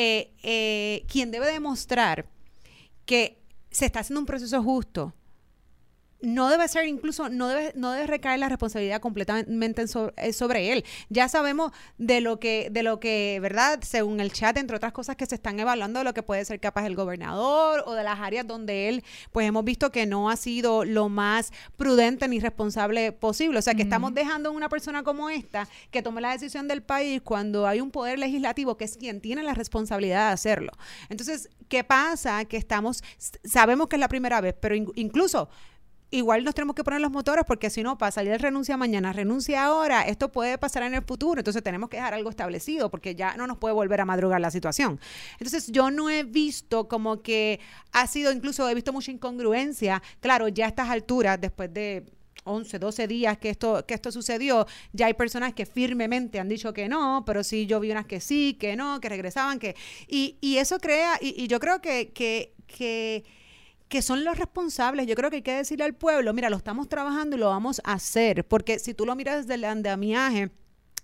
eh, 0.00 0.32
eh, 0.44 1.04
quien 1.08 1.32
debe 1.32 1.50
demostrar 1.50 2.26
que 3.04 3.38
se 3.70 3.86
está 3.86 3.98
haciendo 4.00 4.20
un 4.20 4.26
proceso 4.26 4.62
justo, 4.62 5.12
no 6.20 6.48
debe 6.48 6.66
ser 6.66 6.86
incluso, 6.86 7.28
no 7.28 7.48
debe, 7.48 7.72
no 7.76 7.92
debe 7.92 8.06
recaer 8.06 8.40
la 8.40 8.48
responsabilidad 8.48 9.00
completamente 9.00 9.84
eh, 10.16 10.32
sobre, 10.32 10.72
él. 10.72 10.84
Ya 11.08 11.28
sabemos 11.28 11.72
de 11.96 12.20
lo 12.20 12.40
que, 12.40 12.68
de 12.70 12.82
lo 12.82 12.98
que, 12.98 13.38
¿verdad? 13.40 13.80
Según 13.82 14.20
el 14.20 14.32
chat, 14.32 14.56
entre 14.56 14.76
otras 14.76 14.92
cosas 14.92 15.16
que 15.16 15.26
se 15.26 15.36
están 15.36 15.60
evaluando 15.60 16.00
de 16.00 16.04
lo 16.04 16.14
que 16.14 16.22
puede 16.22 16.44
ser 16.44 16.58
capaz 16.58 16.86
el 16.86 16.96
gobernador 16.96 17.84
o 17.86 17.94
de 17.94 18.02
las 18.02 18.18
áreas 18.18 18.46
donde 18.46 18.88
él, 18.88 19.04
pues 19.30 19.46
hemos 19.46 19.64
visto 19.64 19.92
que 19.92 20.06
no 20.06 20.28
ha 20.28 20.36
sido 20.36 20.84
lo 20.84 21.08
más 21.08 21.52
prudente 21.76 22.26
ni 22.26 22.40
responsable 22.40 23.12
posible. 23.12 23.58
O 23.58 23.62
sea 23.62 23.74
que 23.74 23.82
estamos 23.82 24.12
dejando 24.12 24.48
a 24.48 24.52
una 24.52 24.68
persona 24.68 25.04
como 25.04 25.30
esta 25.30 25.68
que 25.90 26.02
tome 26.02 26.20
la 26.20 26.32
decisión 26.32 26.66
del 26.66 26.82
país 26.82 27.22
cuando 27.22 27.66
hay 27.66 27.80
un 27.80 27.90
poder 27.90 28.18
legislativo 28.18 28.76
que 28.76 28.84
es 28.84 28.96
quien 28.96 29.20
tiene 29.20 29.42
la 29.44 29.54
responsabilidad 29.54 30.28
de 30.28 30.32
hacerlo. 30.32 30.72
Entonces, 31.08 31.48
¿qué 31.68 31.84
pasa? 31.84 32.44
Que 32.44 32.56
estamos, 32.56 33.04
sabemos 33.44 33.88
que 33.88 33.96
es 33.96 34.00
la 34.00 34.08
primera 34.08 34.40
vez, 34.40 34.54
pero 34.58 34.74
incluso 34.74 35.48
igual 36.10 36.44
nos 36.44 36.54
tenemos 36.54 36.74
que 36.74 36.84
poner 36.84 37.00
los 37.00 37.10
motores 37.10 37.44
porque 37.46 37.70
si 37.70 37.82
no, 37.82 37.98
para 37.98 38.10
salir 38.10 38.40
renuncia 38.40 38.76
mañana, 38.76 39.12
renuncia 39.12 39.64
ahora, 39.64 40.02
esto 40.02 40.30
puede 40.32 40.56
pasar 40.56 40.82
en 40.84 40.94
el 40.94 41.02
futuro, 41.02 41.40
entonces 41.40 41.62
tenemos 41.62 41.88
que 41.88 41.98
dejar 41.98 42.14
algo 42.14 42.30
establecido 42.30 42.90
porque 42.90 43.14
ya 43.14 43.36
no 43.36 43.46
nos 43.46 43.58
puede 43.58 43.74
volver 43.74 44.00
a 44.00 44.04
madrugar 44.04 44.40
la 44.40 44.50
situación. 44.50 44.98
Entonces 45.32 45.70
yo 45.70 45.90
no 45.90 46.08
he 46.08 46.22
visto 46.22 46.88
como 46.88 47.22
que 47.22 47.60
ha 47.92 48.06
sido, 48.06 48.32
incluso 48.32 48.68
he 48.68 48.74
visto 48.74 48.92
mucha 48.92 49.10
incongruencia, 49.10 50.02
claro, 50.20 50.48
ya 50.48 50.66
a 50.66 50.68
estas 50.68 50.88
alturas, 50.88 51.40
después 51.40 51.72
de 51.74 52.06
11, 52.44 52.78
12 52.78 53.06
días 53.06 53.36
que 53.36 53.50
esto, 53.50 53.84
que 53.86 53.94
esto 53.94 54.10
sucedió, 54.10 54.66
ya 54.92 55.06
hay 55.06 55.14
personas 55.14 55.52
que 55.52 55.66
firmemente 55.66 56.40
han 56.40 56.48
dicho 56.48 56.72
que 56.72 56.88
no, 56.88 57.22
pero 57.26 57.44
sí 57.44 57.66
yo 57.66 57.80
vi 57.80 57.90
unas 57.90 58.06
que 58.06 58.20
sí, 58.20 58.56
que 58.58 58.76
no, 58.76 59.00
que 59.00 59.10
regresaban, 59.10 59.58
que... 59.58 59.76
Y, 60.06 60.38
y 60.40 60.56
eso 60.56 60.78
crea, 60.78 61.18
y, 61.20 61.42
y 61.42 61.48
yo 61.48 61.60
creo 61.60 61.82
que, 61.82 62.12
que 62.12 62.54
que 63.88 64.02
son 64.02 64.24
los 64.24 64.38
responsables. 64.38 65.06
Yo 65.06 65.14
creo 65.14 65.30
que 65.30 65.36
hay 65.36 65.42
que 65.42 65.54
decirle 65.54 65.84
al 65.84 65.94
pueblo, 65.94 66.32
mira, 66.34 66.50
lo 66.50 66.56
estamos 66.56 66.88
trabajando 66.88 67.36
y 67.36 67.38
lo 67.38 67.48
vamos 67.48 67.80
a 67.84 67.94
hacer, 67.94 68.46
porque 68.46 68.78
si 68.78 68.94
tú 68.94 69.06
lo 69.06 69.14
miras 69.16 69.38
desde 69.38 69.54
el 69.54 69.64
andamiaje, 69.64 70.50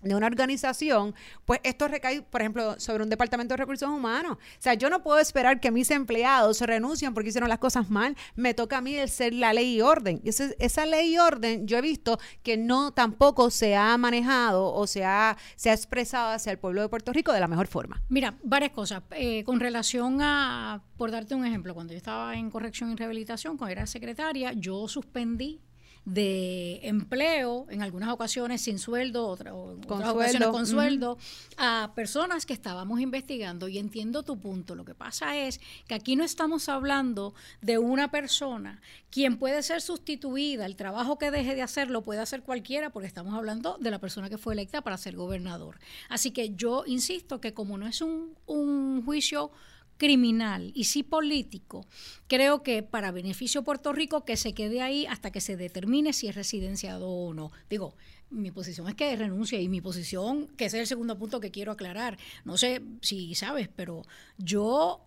de 0.05 0.15
una 0.15 0.27
organización, 0.27 1.15
pues 1.45 1.59
esto 1.63 1.87
recae, 1.87 2.21
por 2.21 2.41
ejemplo, 2.41 2.79
sobre 2.79 3.03
un 3.03 3.09
departamento 3.09 3.53
de 3.53 3.57
recursos 3.57 3.89
humanos. 3.89 4.37
O 4.37 4.61
sea, 4.61 4.75
yo 4.75 4.89
no 4.89 5.03
puedo 5.03 5.19
esperar 5.19 5.59
que 5.59 5.71
mis 5.71 5.91
empleados 5.91 6.57
se 6.57 6.65
renuncien 6.65 7.13
porque 7.13 7.29
hicieron 7.29 7.49
las 7.49 7.59
cosas 7.59 7.89
mal. 7.89 8.15
Me 8.35 8.53
toca 8.53 8.77
a 8.77 8.81
mí 8.81 8.95
el 8.95 9.09
ser 9.09 9.33
la 9.33 9.53
ley 9.53 9.77
y 9.77 9.81
orden. 9.81 10.21
Y 10.23 10.29
esa, 10.29 10.85
ley 10.85 11.13
y 11.13 11.17
orden, 11.17 11.67
yo 11.67 11.77
he 11.77 11.81
visto 11.81 12.19
que 12.43 12.57
no 12.57 12.91
tampoco 12.91 13.49
se 13.49 13.75
ha 13.75 13.97
manejado 13.97 14.73
o 14.73 14.87
se 14.87 15.03
ha, 15.03 15.37
se 15.55 15.69
ha 15.69 15.73
expresado 15.73 16.31
hacia 16.31 16.51
el 16.51 16.59
pueblo 16.59 16.81
de 16.81 16.89
Puerto 16.89 17.11
Rico 17.11 17.33
de 17.33 17.39
la 17.39 17.47
mejor 17.47 17.67
forma. 17.67 18.01
Mira, 18.09 18.35
varias 18.43 18.71
cosas. 18.71 19.03
Eh, 19.11 19.43
con 19.43 19.59
relación 19.59 20.21
a, 20.21 20.83
por 20.97 21.11
darte 21.11 21.35
un 21.35 21.45
ejemplo, 21.45 21.73
cuando 21.73 21.93
yo 21.93 21.97
estaba 21.97 22.35
en 22.35 22.51
corrección 22.51 22.91
y 22.91 22.95
rehabilitación, 22.95 23.57
cuando 23.57 23.71
era 23.71 23.87
secretaria, 23.87 24.53
yo 24.53 24.87
suspendí 24.87 25.61
de 26.05 26.81
empleo, 26.83 27.65
en 27.69 27.81
algunas 27.81 28.09
ocasiones 28.09 28.61
sin 28.61 28.77
sueldo, 28.77 29.27
otras 29.27 29.53
ocasiones 29.53 30.47
con 30.49 30.67
sueldo, 30.67 31.17
a 31.57 31.91
personas 31.95 32.45
que 32.45 32.53
estábamos 32.53 32.99
investigando. 32.99 33.67
Y 33.67 33.79
entiendo 33.79 34.23
tu 34.23 34.39
punto. 34.39 34.75
Lo 34.75 34.85
que 34.85 34.93
pasa 34.93 35.37
es 35.37 35.59
que 35.87 35.95
aquí 35.95 36.15
no 36.15 36.23
estamos 36.23 36.69
hablando 36.69 37.33
de 37.61 37.79
una 37.79 38.11
persona 38.11 38.81
quien 39.09 39.37
puede 39.37 39.63
ser 39.63 39.81
sustituida, 39.81 40.65
el 40.65 40.75
trabajo 40.75 41.17
que 41.17 41.31
deje 41.31 41.55
de 41.55 41.61
hacer 41.61 41.89
lo 41.89 42.03
puede 42.03 42.19
hacer 42.19 42.43
cualquiera, 42.43 42.91
porque 42.91 43.07
estamos 43.07 43.33
hablando 43.33 43.77
de 43.79 43.89
la 43.89 43.99
persona 43.99 44.29
que 44.29 44.37
fue 44.37 44.53
electa 44.53 44.81
para 44.81 44.97
ser 44.97 45.15
gobernador. 45.15 45.79
Así 46.09 46.31
que 46.31 46.53
yo 46.53 46.83
insisto 46.85 47.41
que 47.41 47.53
como 47.53 47.77
no 47.77 47.87
es 47.87 48.01
un, 48.01 48.35
un 48.45 49.03
juicio 49.05 49.51
criminal 49.97 50.71
y 50.75 50.85
sí 50.85 51.03
político, 51.03 51.85
creo 52.27 52.63
que 52.63 52.83
para 52.83 53.11
beneficio 53.11 53.61
de 53.61 53.65
Puerto 53.65 53.93
Rico 53.93 54.25
que 54.25 54.37
se 54.37 54.53
quede 54.53 54.81
ahí 54.81 55.05
hasta 55.05 55.31
que 55.31 55.41
se 55.41 55.57
determine 55.57 56.13
si 56.13 56.27
es 56.27 56.35
residenciado 56.35 57.09
o 57.09 57.33
no. 57.33 57.51
Digo, 57.69 57.95
mi 58.29 58.51
posición 58.51 58.87
es 58.87 58.95
que 58.95 59.15
renuncie 59.15 59.61
y 59.61 59.69
mi 59.69 59.81
posición, 59.81 60.47
que 60.57 60.65
ese 60.65 60.77
es 60.77 60.81
el 60.81 60.87
segundo 60.87 61.17
punto 61.17 61.39
que 61.39 61.51
quiero 61.51 61.71
aclarar, 61.71 62.17
no 62.43 62.57
sé 62.57 62.81
si 63.01 63.35
sabes, 63.35 63.69
pero 63.73 64.03
yo, 64.37 65.01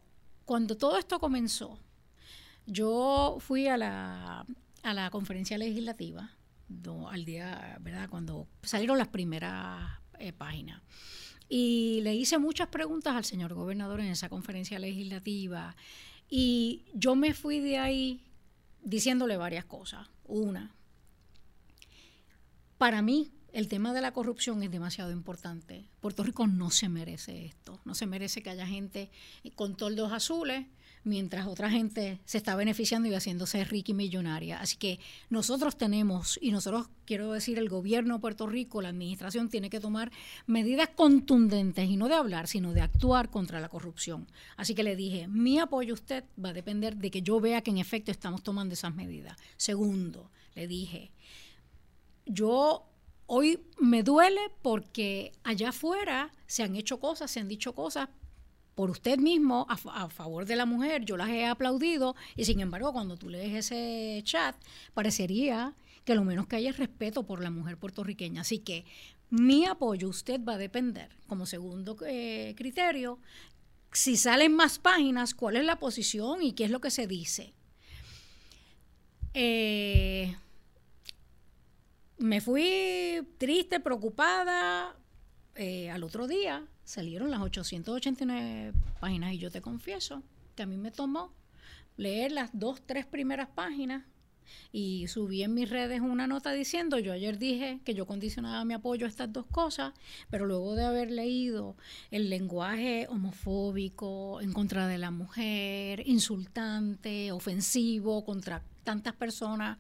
cuando 0.45 0.77
todo 0.77 0.99
esto 0.99 1.19
comenzó, 1.19 1.79
yo 2.67 3.39
fui 3.41 3.67
a 3.67 3.77
la, 3.77 4.47
a 4.83 4.95
la 4.95 5.11
conferencia 5.11 5.59
legislativa 5.59 6.31
al 7.09 7.25
día, 7.25 7.79
¿verdad? 7.81 8.09
Cuando 8.09 8.47
salieron 8.63 8.99
las 8.99 9.09
primeras 9.09 10.01
eh, 10.19 10.33
páginas. 10.33 10.83
Y 11.49 12.01
le 12.03 12.15
hice 12.15 12.39
muchas 12.39 12.69
preguntas 12.69 13.15
al 13.15 13.25
señor 13.25 13.55
gobernador 13.55 14.01
en 14.01 14.09
esa 14.09 14.29
conferencia 14.29 14.79
legislativa. 14.79 15.77
Y 16.29 16.83
yo 16.95 17.15
me 17.17 17.33
fui 17.35 17.61
de 17.61 17.79
ahí 17.79 18.21
diciéndole 18.83 19.37
varias 19.37 19.65
cosas. 19.65 20.07
Una, 20.25 20.75
para 22.77 23.01
mí 23.03 23.31
el 23.53 23.69
tema 23.69 23.93
de 23.93 24.01
la 24.01 24.13
corrupción 24.13 24.63
es 24.63 24.71
demasiado 24.71 25.11
importante. 25.11 25.89
Puerto 26.01 26.23
Rico 26.23 26.47
no 26.47 26.71
se 26.71 26.89
merece 26.89 27.47
esto. 27.47 27.81
No 27.85 27.95
se 27.95 28.07
merece 28.07 28.43
que 28.43 28.51
haya 28.51 28.67
gente 28.67 29.11
con 29.55 29.77
toldos 29.77 30.13
azules 30.13 30.67
mientras 31.09 31.47
otra 31.47 31.71
gente 31.71 32.21
se 32.25 32.39
está 32.39 32.55
beneficiando 32.55 33.09
y 33.09 33.15
haciéndose 33.15 33.65
rica 33.65 33.91
y 33.91 33.95
millonaria. 33.95 34.61
Así 34.61 34.77
que 34.77 35.01
nosotros 35.31 35.77
tenemos, 35.77 36.39
y 36.41 36.53
nosotros 36.53 36.89
quiero 37.05 37.33
decir, 37.33 37.59
el 37.59 37.69
gobierno 37.69 38.15
de 38.15 38.21
Puerto 38.21 38.47
Rico, 38.47 38.83
la 38.83 38.91
administración 38.91 39.49
tiene 39.49 39.71
que 39.71 39.81
tomar 39.81 40.13
medidas 40.47 40.91
contundentes 40.91 41.89
y 41.89 41.97
no 41.97 42.09
de 42.09 42.15
hablar, 42.15 42.47
sino 42.47 42.73
de 42.73 42.83
actuar 42.83 43.31
contra 43.31 43.61
la 43.61 43.69
corrupción. 43.69 44.29
Así 44.57 44.75
que 44.75 44.83
le 44.83 44.95
dije, 44.95 45.27
mi 45.27 45.59
apoyo 45.59 45.95
a 45.95 45.95
usted 45.95 46.25
va 46.43 46.51
a 46.51 46.53
depender 46.53 46.97
de 46.97 47.11
que 47.11 47.23
yo 47.23 47.41
vea 47.41 47.63
que 47.63 47.71
en 47.71 47.79
efecto 47.79 48.11
estamos 48.11 48.43
tomando 48.43 48.75
esas 48.75 48.95
medidas. 48.95 49.37
Segundo, 49.57 50.31
le 50.55 50.69
dije, 50.69 51.13
yo 52.27 52.89
hoy 53.27 53.61
me 53.79 54.03
duele 54.03 54.41
porque 54.63 55.33
allá 55.45 55.71
afuera 55.71 56.33
se 56.47 56.63
han 56.63 56.77
hecho 56.77 56.99
cosas, 57.01 57.31
se 57.31 57.41
han 57.41 57.49
dicho 57.49 57.75
cosas 57.75 58.09
por 58.79 58.91
usted 58.91 59.19
mismo 59.19 59.67
a, 59.69 60.09
favor 60.09 60.47
de 60.47 60.55
la 60.55 60.65
mujer, 60.65 61.05
yo 61.05 61.17
las 61.17 61.31
he 61.31 61.45
aplaudido 61.45 62.15
y 62.37 62.45
sin 62.45 62.61
embargo 62.61 62.93
cuando 62.93 63.17
tú 63.17 63.29
lees 63.29 63.53
ese 63.53 64.21
chat 64.23 64.55
parecería 64.95 65.75
que 66.05 66.15
lo 66.15 66.23
menos 66.23 66.47
que 66.47 66.55
hay 66.55 66.69
es 66.69 66.77
respeto 66.77 67.25
por 67.25 67.43
la 67.43 67.51
mujer 67.51 67.77
puertorriqueña. 67.77 68.43
Así 68.43 68.61
que 68.61 68.85
mi 69.31 69.65
apoyo 69.65 70.09
usted 70.09 70.41
va 70.45 70.53
a 70.55 70.59
depender 70.59 71.09
como 71.27 71.45
segundo 71.45 71.97
eh, 72.07 72.55
criterio 72.57 73.19
si 73.91 74.17
salen 74.17 74.55
más 74.55 74.79
páginas, 74.79 75.35
cuál 75.35 75.57
es 75.57 75.65
la 75.65 75.81
posición 75.81 76.41
y 76.41 76.53
qué 76.53 76.67
es 76.67 76.71
lo 76.71 76.81
que 76.81 76.93
se 76.93 77.09
dice. 77.09 77.55
Eh, 79.35 80.37
me 82.19 82.41
fui 82.41 83.27
triste, 83.39 83.81
preocupada. 83.81 84.95
Eh, 85.57 85.91
al 85.91 86.05
otro 86.05 86.29
día 86.29 86.65
salieron 86.89 87.31
las 87.31 87.43
889 87.43 88.73
páginas 88.99 89.35
y 89.35 89.39
yo 89.39 89.51
te 89.51 89.61
confieso 89.61 90.23
que 90.57 90.63
a 90.63 90.67
mí 90.67 90.79
me 90.79 90.91
tomó 90.91 91.31
leer 91.99 92.33
las 92.33 92.49
dos, 92.55 92.81
tres 92.81 93.05
primeras 93.05 93.49
páginas 93.49 94.05
y 94.73 95.07
subí 95.09 95.43
en 95.43 95.53
mis 95.53 95.69
redes 95.69 96.01
una 96.01 96.27
nota 96.27 96.51
diciendo, 96.53 96.99
yo 96.99 97.13
ayer 97.13 97.37
dije 97.37 97.81
que 97.85 97.93
yo 97.93 98.07
condicionaba 98.07 98.65
mi 98.65 98.73
apoyo 98.73 99.05
a 99.05 99.11
estas 99.11 99.31
dos 99.31 99.45
cosas, 99.45 99.93
pero 100.31 100.47
luego 100.47 100.77
de 100.77 100.87
haber 100.87 101.11
leído 101.11 101.77
el 102.11 102.31
lenguaje 102.31 103.07
homofóbico 103.11 104.41
en 104.41 104.55
contra 104.55 104.87
de 104.87 104.97
la 104.97 105.11
mujer, 105.11 106.03
insultante, 106.07 107.33
ofensivo 107.33 108.25
contra 108.25 108.63
tantas 108.85 109.13
personas, 109.13 109.77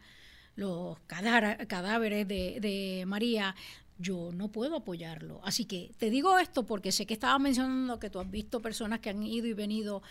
los 0.57 0.99
cadáveres 1.07 2.29
de, 2.29 2.59
de 2.61 3.05
María, 3.07 3.55
yo 3.99 4.31
no 4.33 4.50
puedo 4.50 4.76
apoyarlo. 4.76 5.40
Así 5.45 5.64
que 5.64 5.93
te 5.99 6.11
digo 6.11 6.38
esto 6.38 6.64
porque 6.64 6.93
sé 6.93 7.07
que 7.07 7.14
estaba 7.14 7.38
mencionando 7.38 7.99
que 7.99 8.11
tú 8.11 8.21
has 8.21 8.31
visto 8.31 8.61
personas 8.61 9.00
que 9.00 9.11
han 9.11 9.23
ido 9.23 9.47
y 9.47 9.52
venido. 9.52 10.02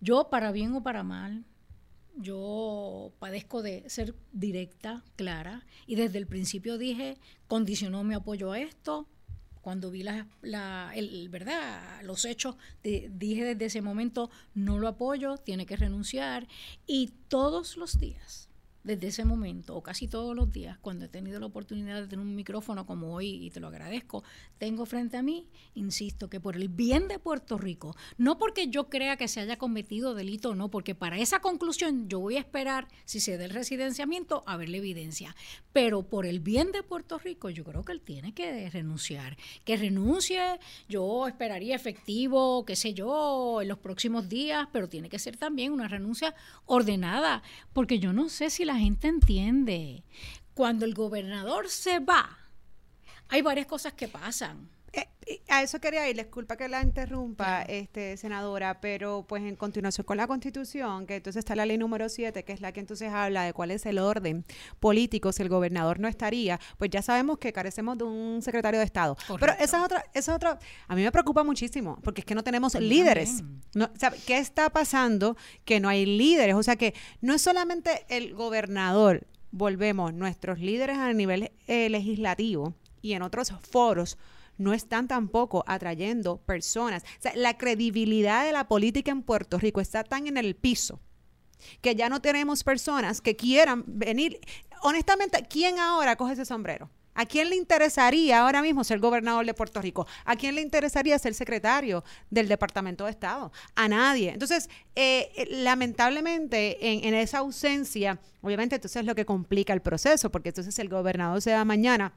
Yo, 0.00 0.28
para 0.30 0.52
bien 0.52 0.74
o 0.74 0.82
para 0.82 1.02
mal, 1.02 1.44
yo 2.16 3.12
padezco 3.18 3.62
de 3.62 3.88
ser 3.88 4.14
directa, 4.32 5.02
clara, 5.16 5.64
y 5.86 5.94
desde 5.94 6.18
el 6.18 6.26
principio 6.26 6.78
dije, 6.78 7.18
condicionó 7.46 8.04
mi 8.04 8.14
apoyo 8.14 8.52
a 8.52 8.60
esto. 8.60 9.06
Cuando 9.60 9.92
vi 9.92 10.02
la, 10.02 10.26
la 10.42 10.90
el, 10.96 11.28
verdad 11.28 12.02
los 12.02 12.24
hechos, 12.24 12.56
dije 12.82 13.44
desde 13.44 13.66
ese 13.66 13.80
momento, 13.80 14.28
no 14.54 14.78
lo 14.78 14.88
apoyo, 14.88 15.36
tiene 15.36 15.66
que 15.66 15.76
renunciar. 15.76 16.48
Y 16.84 17.12
todos 17.28 17.76
los 17.76 18.00
días, 18.00 18.48
desde 18.84 19.08
ese 19.08 19.24
momento, 19.24 19.76
o 19.76 19.82
casi 19.82 20.08
todos 20.08 20.34
los 20.34 20.50
días, 20.50 20.78
cuando 20.78 21.04
he 21.04 21.08
tenido 21.08 21.38
la 21.38 21.46
oportunidad 21.46 22.00
de 22.00 22.08
tener 22.08 22.24
un 22.24 22.34
micrófono 22.34 22.86
como 22.86 23.14
hoy, 23.14 23.28
y 23.44 23.50
te 23.50 23.60
lo 23.60 23.68
agradezco, 23.68 24.24
tengo 24.58 24.86
frente 24.86 25.16
a 25.16 25.22
mí, 25.22 25.48
insisto, 25.74 26.28
que 26.28 26.40
por 26.40 26.56
el 26.56 26.68
bien 26.68 27.08
de 27.08 27.18
Puerto 27.18 27.58
Rico, 27.58 27.96
no 28.18 28.38
porque 28.38 28.68
yo 28.68 28.88
crea 28.88 29.16
que 29.16 29.28
se 29.28 29.40
haya 29.40 29.56
cometido 29.56 30.14
delito 30.14 30.50
o 30.50 30.54
no, 30.54 30.70
porque 30.70 30.94
para 30.94 31.18
esa 31.18 31.40
conclusión 31.40 32.08
yo 32.08 32.20
voy 32.20 32.36
a 32.36 32.40
esperar, 32.40 32.88
si 33.04 33.20
se 33.20 33.38
da 33.38 33.44
el 33.44 33.50
residenciamiento, 33.50 34.42
a 34.46 34.56
ver 34.56 34.68
la 34.68 34.78
evidencia. 34.78 35.34
Pero 35.72 36.02
por 36.02 36.26
el 36.26 36.40
bien 36.40 36.72
de 36.72 36.82
Puerto 36.82 37.18
Rico, 37.18 37.50
yo 37.50 37.64
creo 37.64 37.84
que 37.84 37.92
él 37.92 38.00
tiene 38.00 38.34
que 38.34 38.68
renunciar. 38.70 39.36
Que 39.64 39.76
renuncie, 39.76 40.58
yo 40.88 41.26
esperaría 41.26 41.76
efectivo, 41.76 42.64
qué 42.64 42.76
sé 42.76 42.94
yo, 42.94 43.62
en 43.62 43.68
los 43.68 43.78
próximos 43.78 44.28
días, 44.28 44.66
pero 44.72 44.88
tiene 44.88 45.08
que 45.08 45.18
ser 45.18 45.36
también 45.36 45.72
una 45.72 45.88
renuncia 45.88 46.34
ordenada, 46.66 47.42
porque 47.72 47.98
yo 47.98 48.12
no 48.12 48.28
sé 48.28 48.50
si 48.50 48.64
la 48.64 48.71
la 48.72 48.78
gente 48.78 49.08
entiende. 49.08 50.02
Cuando 50.54 50.86
el 50.86 50.94
gobernador 50.94 51.68
se 51.68 51.98
va, 51.98 52.38
hay 53.28 53.42
varias 53.42 53.66
cosas 53.66 53.92
que 53.92 54.08
pasan. 54.08 54.68
Eh, 54.92 55.08
a 55.48 55.62
eso 55.62 55.80
quería 55.80 56.08
ir, 56.08 56.16
disculpa 56.16 56.56
que 56.56 56.68
la 56.68 56.82
interrumpa, 56.82 57.62
este 57.62 58.16
senadora, 58.16 58.80
pero 58.80 59.24
pues 59.26 59.42
en 59.42 59.56
continuación 59.56 60.04
con 60.04 60.16
la 60.16 60.26
constitución, 60.26 61.06
que 61.06 61.16
entonces 61.16 61.40
está 61.40 61.54
la 61.54 61.64
ley 61.64 61.78
número 61.78 62.08
7, 62.08 62.44
que 62.44 62.52
es 62.52 62.60
la 62.60 62.72
que 62.72 62.80
entonces 62.80 63.10
habla 63.12 63.44
de 63.44 63.52
cuál 63.52 63.70
es 63.70 63.86
el 63.86 63.98
orden 63.98 64.44
político 64.80 65.32
si 65.32 65.42
el 65.42 65.48
gobernador 65.48 66.00
no 66.00 66.08
estaría, 66.08 66.58
pues 66.76 66.90
ya 66.90 67.02
sabemos 67.02 67.38
que 67.38 67.52
carecemos 67.52 67.96
de 67.98 68.04
un 68.04 68.42
secretario 68.42 68.80
de 68.80 68.84
Estado. 68.84 69.16
Pero 69.38 69.52
esa 69.52 69.78
es 69.78 69.84
otra, 69.84 70.04
esa 70.12 70.32
es 70.32 70.36
otra, 70.36 70.58
a 70.88 70.96
mí 70.96 71.02
me 71.02 71.12
preocupa 71.12 71.44
muchísimo, 71.44 71.98
porque 72.02 72.20
es 72.22 72.24
que 72.24 72.34
no 72.34 72.42
tenemos 72.42 72.74
líderes. 72.74 73.42
No, 73.74 73.90
¿Qué 74.26 74.38
está 74.38 74.70
pasando? 74.70 75.36
Que 75.64 75.80
no 75.80 75.88
hay 75.88 76.04
líderes, 76.04 76.54
o 76.56 76.62
sea 76.62 76.76
que 76.76 76.94
no 77.20 77.34
es 77.34 77.42
solamente 77.42 78.04
el 78.08 78.34
gobernador, 78.34 79.26
volvemos, 79.52 80.12
nuestros 80.12 80.58
líderes 80.58 80.98
a 80.98 81.12
nivel 81.12 81.52
eh, 81.66 81.88
legislativo 81.88 82.74
y 83.00 83.12
en 83.12 83.22
otros 83.22 83.52
foros 83.70 84.18
no 84.58 84.72
están 84.72 85.08
tampoco 85.08 85.64
atrayendo 85.66 86.38
personas. 86.38 87.04
La 87.34 87.56
credibilidad 87.56 88.44
de 88.44 88.52
la 88.52 88.68
política 88.68 89.10
en 89.10 89.22
Puerto 89.22 89.58
Rico 89.58 89.80
está 89.80 90.04
tan 90.04 90.26
en 90.26 90.36
el 90.36 90.54
piso 90.56 91.00
que 91.80 91.94
ya 91.94 92.08
no 92.08 92.20
tenemos 92.20 92.64
personas 92.64 93.20
que 93.20 93.36
quieran 93.36 93.84
venir. 93.86 94.40
Honestamente, 94.82 95.46
¿quién 95.48 95.78
ahora 95.78 96.16
coge 96.16 96.32
ese 96.32 96.44
sombrero? 96.44 96.90
¿A 97.14 97.26
quién 97.26 97.50
le 97.50 97.56
interesaría 97.56 98.40
ahora 98.40 98.62
mismo 98.62 98.84
ser 98.84 98.98
gobernador 98.98 99.44
de 99.44 99.52
Puerto 99.52 99.82
Rico? 99.82 100.06
¿A 100.24 100.34
quién 100.34 100.54
le 100.54 100.62
interesaría 100.62 101.18
ser 101.18 101.34
secretario 101.34 102.02
del 102.30 102.48
Departamento 102.48 103.04
de 103.04 103.10
Estado? 103.10 103.52
A 103.74 103.86
nadie. 103.86 104.30
Entonces, 104.30 104.70
eh, 104.96 105.30
eh, 105.36 105.46
lamentablemente, 105.50 106.88
en, 106.88 107.04
en, 107.04 107.14
esa 107.14 107.38
ausencia, 107.38 108.18
obviamente, 108.40 108.76
entonces 108.76 109.00
es 109.00 109.06
lo 109.06 109.14
que 109.14 109.26
complica 109.26 109.74
el 109.74 109.82
proceso, 109.82 110.32
porque 110.32 110.48
entonces 110.48 110.78
el 110.78 110.88
gobernador 110.88 111.42
se 111.42 111.50
da 111.50 111.66
mañana 111.66 112.14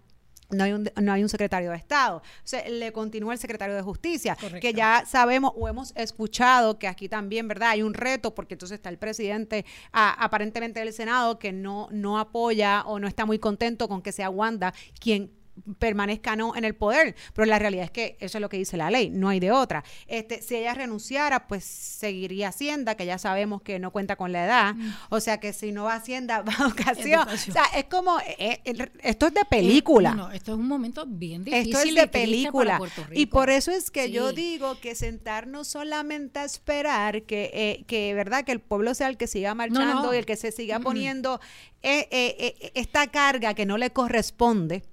no 0.49 0.63
hay, 0.63 0.73
un, 0.73 0.89
no 1.01 1.13
hay 1.13 1.23
un 1.23 1.29
secretario 1.29 1.71
de 1.71 1.77
Estado. 1.77 2.17
O 2.17 2.21
sea, 2.43 2.67
le 2.67 2.91
continúa 2.91 3.33
el 3.33 3.39
secretario 3.39 3.75
de 3.75 3.81
Justicia, 3.81 4.37
que 4.61 4.73
ya 4.73 5.03
sabemos 5.05 5.53
o 5.55 5.67
hemos 5.67 5.93
escuchado 5.95 6.79
que 6.79 6.87
aquí 6.87 7.09
también, 7.09 7.47
¿verdad? 7.47 7.69
Hay 7.69 7.81
un 7.81 7.93
reto 7.93 8.35
porque 8.35 8.55
entonces 8.55 8.77
está 8.77 8.89
el 8.89 8.97
presidente 8.97 9.65
aparentemente 9.91 10.79
del 10.79 10.93
Senado 10.93 11.39
que 11.39 11.51
no, 11.51 11.87
no 11.91 12.19
apoya 12.19 12.83
o 12.85 12.99
no 12.99 13.07
está 13.07 13.25
muy 13.25 13.39
contento 13.39 13.87
con 13.87 14.01
que 14.01 14.11
sea 14.11 14.29
Wanda 14.29 14.73
quien 14.99 15.31
permanezca 15.79 16.35
no 16.35 16.55
en 16.55 16.65
el 16.65 16.75
poder, 16.75 17.15
pero 17.33 17.45
la 17.45 17.59
realidad 17.59 17.85
es 17.85 17.91
que 17.91 18.17
eso 18.19 18.37
es 18.37 18.41
lo 18.41 18.49
que 18.49 18.57
dice 18.57 18.77
la 18.77 18.89
ley, 18.89 19.09
no 19.09 19.29
hay 19.29 19.39
de 19.39 19.51
otra. 19.51 19.83
Este, 20.07 20.41
si 20.41 20.55
ella 20.55 20.73
renunciara, 20.73 21.47
pues 21.47 21.63
seguiría 21.63 22.49
Hacienda, 22.49 22.95
que 22.95 23.05
ya 23.05 23.17
sabemos 23.17 23.61
que 23.61 23.79
no 23.79 23.91
cuenta 23.91 24.15
con 24.15 24.31
la 24.31 24.45
edad, 24.45 24.75
mm. 24.75 24.93
o 25.09 25.19
sea 25.19 25.39
que 25.39 25.53
si 25.53 25.71
no 25.71 25.85
va 25.85 25.95
Hacienda, 25.95 26.41
va 26.47 26.53
a 26.57 26.67
educación. 26.67 27.27
O 27.27 27.37
sea, 27.37 27.63
es 27.75 27.85
como, 27.85 28.19
eh, 28.19 28.61
eh, 28.65 28.91
esto 29.01 29.27
es 29.27 29.33
de 29.33 29.45
película. 29.45 30.13
no, 30.13 30.31
esto 30.31 30.53
es 30.53 30.57
un 30.57 30.67
momento 30.67 31.05
bien 31.07 31.43
difícil. 31.43 31.75
Esto 31.75 31.87
es 31.87 31.95
de 31.95 32.07
película. 32.07 32.79
Y 33.11 33.27
por 33.27 33.49
eso 33.49 33.71
es 33.71 33.91
que 33.91 34.11
yo 34.11 34.33
digo 34.33 34.79
que 34.79 34.95
sentarnos 34.95 35.67
solamente 35.67 36.39
a 36.39 36.45
esperar 36.45 37.23
que, 37.23 37.51
eh, 37.53 37.85
que, 37.87 38.13
¿verdad? 38.13 38.43
Que 38.43 38.51
el 38.51 38.59
pueblo 38.59 38.93
sea 38.93 39.07
el 39.07 39.17
que 39.17 39.27
siga 39.27 39.53
marchando 39.55 40.13
y 40.13 40.17
el 40.17 40.25
que 40.25 40.35
se 40.35 40.51
siga 40.51 40.79
poniendo 40.79 41.39
eh, 41.87 42.07
eh, 42.09 42.55
eh, 42.59 42.71
esta 42.73 43.05
carga 43.11 43.53
que 43.53 43.67
no 43.67 43.77
le 43.77 43.91
corresponde, 43.91 44.83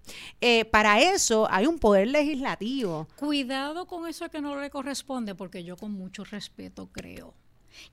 para 0.70 1.00
eso 1.00 1.48
hay 1.50 1.64
un 1.64 1.78
poder 1.78 2.08
legislativo. 2.08 3.08
Cuidado 3.16 3.86
con 3.86 4.06
eso 4.06 4.28
que 4.28 4.42
no 4.42 4.60
le 4.60 4.68
corresponde, 4.68 5.34
porque 5.34 5.64
yo 5.64 5.78
con 5.78 5.92
mucho 5.92 6.22
respeto 6.24 6.90
creo 6.92 7.32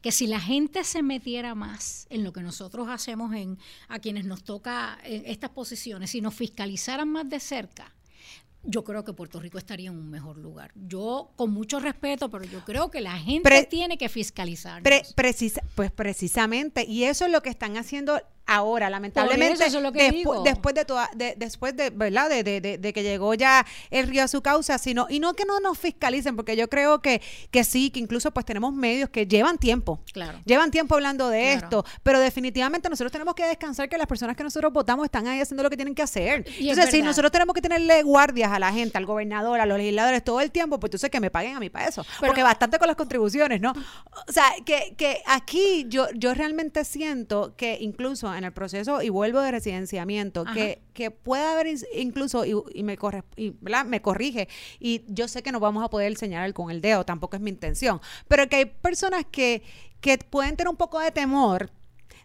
que 0.01 0.11
si 0.11 0.27
la 0.27 0.41
gente 0.41 0.83
se 0.83 1.01
metiera 1.01 1.55
más 1.55 2.07
en 2.09 2.25
lo 2.25 2.33
que 2.33 2.41
nosotros 2.41 2.89
hacemos 2.89 3.33
en 3.33 3.57
a 3.87 3.99
quienes 3.99 4.25
nos 4.25 4.43
toca 4.43 4.99
en 5.05 5.25
estas 5.25 5.51
posiciones, 5.51 6.09
si 6.09 6.19
nos 6.19 6.33
fiscalizaran 6.33 7.07
más 7.07 7.29
de 7.29 7.39
cerca, 7.39 7.95
yo 8.63 8.83
creo 8.83 9.03
que 9.03 9.13
Puerto 9.13 9.39
Rico 9.39 9.57
estaría 9.57 9.89
en 9.89 9.97
un 9.97 10.09
mejor 10.09 10.37
lugar. 10.37 10.71
Yo, 10.75 11.31
con 11.35 11.51
mucho 11.51 11.79
respeto, 11.79 12.29
pero 12.29 12.43
yo 12.43 12.63
creo 12.65 12.91
que 12.91 13.01
la 13.01 13.17
gente 13.17 13.63
tiene 13.69 13.97
que 13.97 14.09
fiscalizar. 14.09 14.81
pues 15.75 15.91
precisamente, 15.91 16.85
y 16.85 17.05
eso 17.05 17.25
es 17.25 17.31
lo 17.31 17.41
que 17.41 17.49
están 17.49 17.77
haciendo 17.77 18.21
ahora, 18.51 18.89
lamentablemente, 18.89 19.63
eso 19.63 19.77
es 19.77 19.83
lo 19.83 19.91
que 19.91 20.09
digo. 20.09 20.41
después 20.41 20.73
de 20.73 20.83
toda, 20.83 21.07
de, 21.15 21.35
después 21.37 21.77
de, 21.77 21.91
¿verdad? 21.91 22.29
De, 22.29 22.43
de, 22.43 22.59
de, 22.79 22.93
que 22.93 23.03
llegó 23.03 23.35
ya 23.35 23.63
el 23.91 24.07
río 24.07 24.23
a 24.23 24.27
su 24.27 24.41
causa, 24.41 24.79
sino, 24.79 25.05
y 25.07 25.19
no 25.19 25.35
que 25.35 25.45
no 25.45 25.59
nos 25.59 25.77
fiscalicen, 25.77 26.35
porque 26.35 26.55
yo 26.55 26.67
creo 26.67 26.99
que, 26.99 27.21
que 27.51 27.63
sí, 27.63 27.91
que 27.91 27.99
incluso 27.99 28.31
pues 28.31 28.47
tenemos 28.47 28.73
medios 28.73 29.09
que 29.11 29.27
llevan 29.27 29.59
tiempo, 29.59 29.99
Claro. 30.13 30.39
llevan 30.45 30.71
tiempo 30.71 30.95
hablando 30.95 31.29
de 31.29 31.41
Claro. 31.59 31.63
esto, 31.63 31.85
pero 32.01 32.19
definitivamente 32.19 32.89
nosotros 32.89 33.11
tenemos 33.11 33.35
que 33.35 33.45
descansar 33.45 33.87
que 33.87 33.99
las 33.99 34.07
personas 34.07 34.35
que 34.35 34.43
nosotros 34.43 34.73
votamos 34.73 35.05
están 35.05 35.27
ahí 35.27 35.39
haciendo 35.39 35.61
lo 35.61 35.69
que 35.69 35.77
tienen 35.77 35.93
que 35.93 36.01
hacer. 36.01 36.43
Y 36.57 36.69
Entonces, 36.69 36.85
si 36.89 36.97
verdad. 36.97 37.09
nosotros 37.11 37.31
tenemos 37.31 37.53
que 37.53 37.61
tenerle 37.61 38.01
guardias 38.01 38.48
a 38.51 38.59
la 38.59 38.71
gente, 38.73 38.97
al 38.97 39.05
gobernador, 39.05 39.59
a 39.59 39.65
los 39.65 39.77
legisladores 39.77 40.23
todo 40.23 40.41
el 40.41 40.51
tiempo, 40.51 40.79
pues 40.79 40.89
entonces 40.89 41.09
que 41.09 41.19
me 41.19 41.31
paguen 41.31 41.55
a 41.55 41.59
mí 41.59 41.69
para 41.69 41.87
eso. 41.87 42.03
Pero- 42.19 42.27
porque 42.31 42.43
bastante 42.43 42.77
con 42.79 42.87
las 42.87 42.95
contribuciones, 42.95 43.61
¿no? 43.61 43.71
O 44.27 44.31
sea, 44.31 44.45
que, 44.65 44.95
que 44.97 45.21
aquí 45.25 45.85
yo, 45.89 46.07
yo 46.15 46.33
realmente 46.33 46.83
siento 46.85 47.55
que 47.55 47.77
incluso 47.79 48.33
en 48.35 48.43
el 48.43 48.51
proceso, 48.53 49.01
y 49.01 49.09
vuelvo 49.09 49.41
de 49.41 49.51
residenciamiento, 49.51 50.41
Ajá. 50.45 50.53
que, 50.53 50.81
que 50.93 51.11
puede 51.11 51.43
haber 51.45 51.67
incluso, 51.95 52.45
y, 52.45 52.53
y 52.73 52.83
me, 52.83 52.97
corre, 52.97 53.23
y, 53.35 53.51
¿verdad? 53.61 53.85
me 53.85 54.01
corrige, 54.01 54.47
y 54.79 55.03
yo 55.07 55.27
sé 55.27 55.43
que 55.43 55.51
no 55.51 55.59
vamos 55.59 55.83
a 55.83 55.89
poder 55.89 56.15
señalar 56.17 56.53
con 56.53 56.71
el 56.71 56.81
dedo, 56.81 57.05
tampoco 57.05 57.35
es 57.35 57.41
mi 57.41 57.49
intención, 57.49 58.01
pero 58.27 58.47
que 58.49 58.55
hay 58.57 58.65
personas 58.65 59.25
que, 59.31 59.63
que 60.01 60.17
pueden 60.17 60.55
tener 60.55 60.69
un 60.69 60.77
poco 60.77 60.99
de 60.99 61.11
temor 61.11 61.71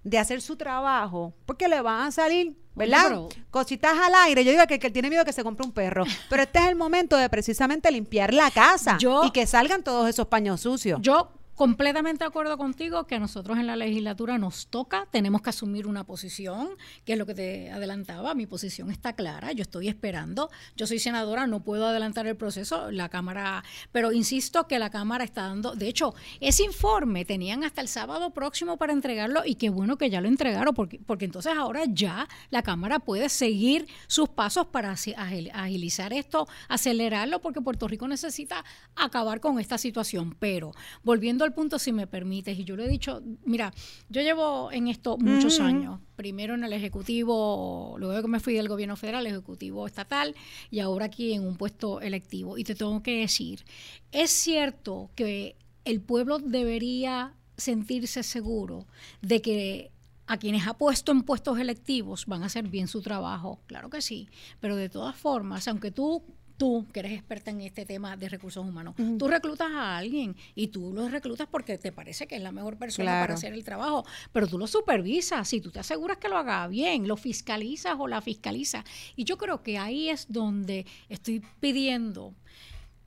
de 0.03 0.19
hacer 0.19 0.41
su 0.43 0.57
trabajo 0.57 1.35
porque 1.47 1.67
le 1.67 1.81
van 1.81 2.09
a 2.09 2.11
salir, 2.13 2.57
¿verdad? 2.75 3.03
pero- 3.05 3.29
Cositas 3.51 3.97
al 3.99 4.15
aire. 4.27 4.45
Yo 4.45 4.51
digo 4.51 4.67
que 4.67 4.79
que 4.79 4.91
tiene 4.91 5.09
miedo 5.11 5.25
que 5.25 5.33
se 5.33 5.45
compre 5.45 5.65
un 5.67 5.73
perro. 5.73 6.05
Pero 6.29 6.43
este 6.43 6.59
es 6.59 6.67
el 6.67 6.75
momento 6.77 7.17
de 7.17 7.29
precisamente 7.29 7.91
limpiar 7.91 8.35
la 8.35 8.51
casa 8.51 8.99
Yo- 8.99 9.25
y 9.25 9.31
que 9.31 9.47
salgan 9.47 9.83
todos 9.83 10.09
esos 10.09 10.27
paños 10.27 10.61
sucios. 10.63 10.99
Yo 11.03 11.31
completamente 11.55 12.25
de 12.25 12.29
acuerdo 12.29 12.57
contigo 12.59 13.07
que 13.07 13.14
a 13.14 13.19
nosotros 13.21 13.59
en 13.59 13.67
la 13.67 13.77
legislatura 13.77 14.38
nos 14.38 14.67
toca, 14.69 15.07
tenemos 15.11 15.43
que 15.43 15.51
asumir 15.51 15.87
una 15.87 16.05
posición, 16.05 16.71
que 17.05 17.12
es 17.12 17.19
lo 17.19 17.27
que 17.27 17.35
te 17.35 17.71
adelantaba, 17.71 18.35
mi 18.35 18.47
posición 18.47 18.90
está 18.90 19.14
clara, 19.14 19.53
yo 19.53 19.62
estoy 19.62 19.88
esperando, 19.88 20.51
yo 20.77 20.87
soy 20.87 20.99
senadora, 20.99 21.47
no 21.47 21.61
puedo 21.61 21.87
adelantar 21.87 22.27
el 22.27 22.37
proceso, 22.37 22.90
la 22.90 23.09
Cámara, 23.09 23.64
pero 23.93 24.12
insisto 24.12 24.67
que 24.67 24.79
la 24.79 24.90
Cámara 24.90 25.25
está 25.25 25.43
dando, 25.43 25.75
de 25.75 25.88
hecho, 25.88 26.14
ese 26.40 26.64
informe 26.64 27.25
tenían 27.25 27.64
hasta 27.64 27.81
el 27.81 27.88
sábado 27.88 28.31
próximo 28.31 28.77
para 28.77 28.93
entregarlo 28.93 29.43
y 29.45 29.55
qué 29.55 29.71
bueno 29.71 29.97
que 29.97 30.11
ya 30.11 30.21
lo 30.21 30.29
entregaron, 30.29 30.75
porque, 30.75 31.01
porque 31.07 31.25
entonces 31.25 31.53
ahora 31.57 31.83
ya 31.87 32.29
la 32.51 32.62
Cámara 32.62 32.99
puede 32.99 33.29
seguir 33.29 33.87
sus 34.07 34.29
pasos 34.29 34.67
para 34.67 34.93
agilizar 34.93 36.12
esto, 36.12 36.49
acelerarlo, 36.69 37.40
porque 37.40 37.61
Puerto 37.61 37.88
Rico 37.88 38.09
necesita 38.09 38.64
acabar 38.97 39.40
con 39.40 39.59
esta 39.61 39.79
situación. 39.79 40.37
Pero 40.38 40.73
volviendo 41.03 41.44
al 41.45 41.55
punto, 41.55 41.79
si 41.79 41.93
me 41.93 42.07
permites, 42.07 42.59
y 42.59 42.65
yo 42.65 42.77
lo 42.77 42.83
he 42.83 42.89
dicho, 42.89 43.23
mira, 43.45 43.73
yo 44.09 44.23
llevo 44.23 44.73
en 44.73 44.89
esto 44.89 45.17
muchos 45.19 45.61
años, 45.61 46.01
primero 46.17 46.55
en 46.55 46.65
el 46.65 46.73
Ejecutivo, 46.73 47.97
luego 47.99 48.23
que 48.23 48.29
me 48.29 48.41
fui 48.41 48.55
del 48.55 48.69
gobierno 48.69 48.97
federal, 48.97 49.27
Ejecutivo 49.27 49.87
estatal, 49.87 50.35
y 50.71 50.81
ahora 50.81 51.07
aquí 51.07 51.33
en 51.33 51.47
un 51.47 51.57
puesto 51.57 52.01
electivo. 52.01 52.59
Y 52.59 52.65
te 52.65 52.75
tengo 52.75 53.03
que 53.03 53.21
decir, 53.21 53.65
es 54.13 54.31
cierto 54.31 55.11
que 55.15 55.57
el 55.85 56.01
pueblo 56.01 56.39
debería 56.39 57.35
sentirse 57.57 58.23
seguro 58.23 58.87
de 59.23 59.43
que 59.43 59.91
a 60.27 60.39
quienes 60.39 60.67
ha 60.67 60.75
puesto 60.75 61.13
en 61.13 61.23
puestos 61.23 61.59
electivos 61.59 62.27
van 62.27 62.43
a 62.43 62.47
hacer 62.47 62.69
bien 62.69 62.89
su 62.89 63.03
trabajo, 63.03 63.61
claro 63.67 63.91
que 63.91 64.01
sí, 64.01 64.29
pero 64.61 64.77
de 64.77 64.89
todas 64.89 65.15
formas, 65.15 65.69
aunque 65.69 65.91
tú 65.91 66.23
tú 66.57 66.87
que 66.93 67.01
eres 67.01 67.12
experta 67.12 67.51
en 67.51 67.61
este 67.62 67.85
tema 67.85 68.17
de 68.17 68.29
recursos 68.29 68.64
humanos, 68.64 68.95
tú 69.19 69.27
reclutas 69.29 69.71
a 69.73 69.97
alguien 69.97 70.37
y 70.55 70.69
tú 70.69 70.93
lo 70.93 71.09
reclutas 71.09 71.49
porque 71.51 71.79
te 71.79 71.90
parece 71.90 72.27
que 72.29 72.37
es 72.37 72.43
la 72.43 72.53
mejor 72.53 72.77
persona 72.79 73.07
Claro. 73.11 73.23
para 73.25 73.35
hacer 73.35 73.53
el 73.55 73.64
trabajo, 73.64 74.05
pero 74.33 74.47
tú 74.47 74.57
lo 74.59 74.67
supervisas 74.67 75.53
y 75.53 75.61
tú 75.61 75.71
te 75.71 75.81
aseguras 75.81 76.19
que 76.19 76.29
lo 76.29 76.37
haga 76.38 76.67
bien, 76.69 77.09
lo 77.09 77.17
fiscalizas 77.17 77.97
o 77.99 78.07
la 78.07 78.21
fiscalizas. 78.21 78.85
Y 79.17 79.25
yo 79.25 79.37
creo 79.37 79.62
que 79.62 79.79
ahí 79.79 80.09
es 80.11 80.27
donde 80.29 80.87
estoy 81.09 81.43
pidiendo 81.61 82.35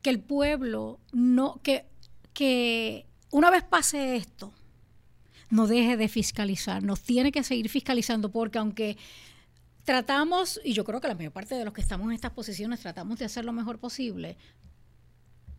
que 0.02 0.10
el 0.10 0.20
pueblo 0.20 1.00
no 1.14 1.60
que 1.64 1.86
que 2.34 3.06
una 3.32 3.50
vez 3.50 3.64
pase 3.64 4.16
esto 4.16 4.54
no 5.50 5.66
deje 5.68 5.96
de 5.98 6.08
fiscalizar, 6.10 6.84
nos 6.84 7.02
tiene 7.02 7.32
que 7.32 7.42
seguir 7.44 7.70
fiscalizando 7.70 8.30
porque 8.30 8.58
aunque 8.60 8.98
tratamos, 9.88 10.60
y 10.66 10.74
yo 10.74 10.84
creo 10.84 11.00
que 11.00 11.08
la 11.08 11.16
mayor 11.16 11.32
parte 11.32 11.56
de 11.56 11.64
los 11.64 11.74
que 11.74 11.80
estamos 11.80 12.08
en 12.08 12.14
estas 12.14 12.32
posiciones 12.32 12.82
tratamos 12.82 13.20
de 13.20 13.24
hacer 13.26 13.46
lo 13.46 13.54
mejor 13.54 13.80
posible, 13.80 14.36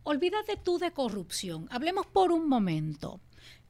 olvídate 0.03 0.55
tú 0.55 0.77
de 0.77 0.91
corrupción. 0.91 1.67
Hablemos 1.71 2.05
por 2.05 2.31
un 2.31 2.47
momento. 2.47 3.21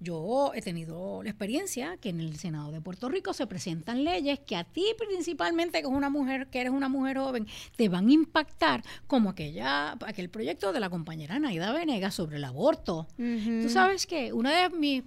Yo 0.02 0.52
he 0.54 0.62
tenido 0.62 1.24
la 1.24 1.30
experiencia 1.30 1.95
que 1.95 2.10
en 2.10 2.19
el 2.19 2.36
Senado 2.36 2.74
de 2.74 2.82
Puerto 2.82 3.08
Rico 3.08 3.32
se 3.32 3.48
presentan 3.48 4.04
leyes 4.04 4.39
que 4.39 4.58
a 4.58 4.65
ti 4.65 4.84
principalmente, 4.98 5.80
que 5.80 5.88
es 5.88 5.93
una 5.93 6.10
mujer, 6.10 6.48
que 6.48 6.60
eres 6.60 6.74
una 6.74 6.89
mujer 6.89 7.19
joven, 7.19 7.48
te 7.78 7.88
van 7.88 8.10
a 8.10 8.12
impactar 8.12 8.84
como 9.08 9.30
aquella, 9.30 9.93
aquel 10.06 10.30
proyecto 10.30 10.74
de 10.74 10.82
la 10.82 10.89
compañera 10.89 11.39
Naida 11.39 11.72
Venegas 11.72 12.15
sobre 12.15 12.36
el 12.36 12.43
aborto. 12.43 13.08
Tú 13.15 13.69
sabes 13.69 14.06
que 14.06 14.34
una 14.34 14.52
de 14.52 14.69
mis 14.76 15.04